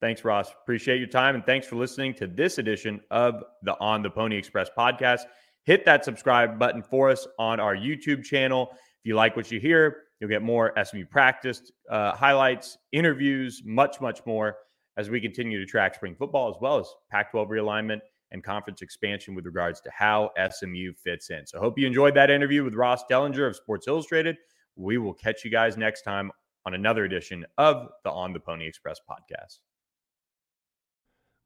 Thanks, 0.00 0.24
Ross. 0.24 0.50
Appreciate 0.62 0.98
your 0.98 1.08
time. 1.08 1.34
And 1.34 1.44
thanks 1.44 1.66
for 1.66 1.76
listening 1.76 2.14
to 2.14 2.26
this 2.26 2.58
edition 2.58 3.00
of 3.10 3.42
the 3.62 3.78
On 3.80 4.02
the 4.02 4.10
Pony 4.10 4.36
Express 4.36 4.68
podcast. 4.76 5.20
Hit 5.64 5.84
that 5.86 6.04
subscribe 6.04 6.58
button 6.58 6.82
for 6.82 7.10
us 7.10 7.26
on 7.38 7.60
our 7.60 7.74
YouTube 7.74 8.22
channel. 8.22 8.68
If 8.72 9.04
you 9.04 9.16
like 9.16 9.36
what 9.36 9.50
you 9.50 9.58
hear, 9.58 10.02
you'll 10.20 10.30
get 10.30 10.42
more 10.42 10.72
SMU 10.82 11.06
practice 11.06 11.72
uh, 11.90 12.14
highlights, 12.14 12.76
interviews, 12.92 13.62
much, 13.64 14.00
much 14.00 14.20
more 14.26 14.56
as 14.96 15.10
we 15.10 15.20
continue 15.20 15.58
to 15.58 15.66
track 15.66 15.94
spring 15.94 16.14
football 16.14 16.48
as 16.50 16.56
well 16.60 16.78
as 16.78 16.86
Pac 17.10 17.30
12 17.30 17.48
realignment 17.48 18.00
and 18.32 18.44
conference 18.44 18.82
expansion 18.82 19.34
with 19.34 19.46
regards 19.46 19.80
to 19.80 19.90
how 19.90 20.30
SMU 20.50 20.92
fits 20.94 21.30
in. 21.30 21.46
So, 21.46 21.58
hope 21.58 21.78
you 21.78 21.86
enjoyed 21.86 22.14
that 22.14 22.30
interview 22.30 22.64
with 22.64 22.74
Ross 22.74 23.04
Dellenger 23.10 23.46
of 23.46 23.56
Sports 23.56 23.88
Illustrated. 23.88 24.36
We 24.76 24.98
will 24.98 25.14
catch 25.14 25.44
you 25.44 25.50
guys 25.50 25.76
next 25.76 26.02
time 26.02 26.30
on 26.66 26.74
another 26.74 27.04
edition 27.04 27.46
of 27.56 27.88
the 28.04 28.10
On 28.10 28.32
the 28.32 28.40
Pony 28.40 28.66
Express 28.66 29.00
podcast. 29.08 29.58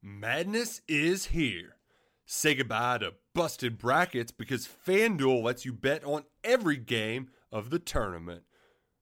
Madness 0.03 0.81
is 0.89 1.27
here. 1.27 1.77
Say 2.25 2.55
goodbye 2.55 2.99
to 2.99 3.15
busted 3.35 3.79
brackets 3.79 4.33
because 4.33 4.69
FanDuel 4.87 5.43
lets 5.43 5.65
you 5.65 5.73
bet 5.73 6.05
on 6.05 6.25
every 6.43 6.77
game 6.77 7.29
of 7.53 7.71
the 7.71 7.79
tournament. 7.79 8.43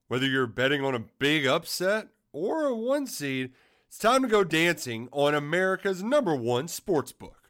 Whether 0.07 0.27
you're 0.27 0.47
betting 0.47 0.83
on 0.83 0.95
a 0.95 1.05
big 1.19 1.45
upset 1.45 2.09
or 2.31 2.65
a 2.65 2.75
one 2.75 3.07
seed, 3.07 3.53
it's 3.87 3.97
time 3.97 4.21
to 4.23 4.27
go 4.27 4.43
dancing 4.43 5.07
on 5.11 5.33
America's 5.33 6.03
number 6.03 6.35
one 6.35 6.67
sports 6.67 7.11
book. 7.11 7.49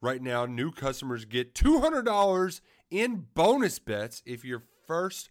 Right 0.00 0.22
now, 0.22 0.46
new 0.46 0.72
customers 0.72 1.24
get 1.24 1.54
$200 1.54 2.60
in 2.90 3.26
bonus 3.34 3.78
bets 3.78 4.22
if 4.26 4.44
your 4.44 4.62
first 4.86 5.30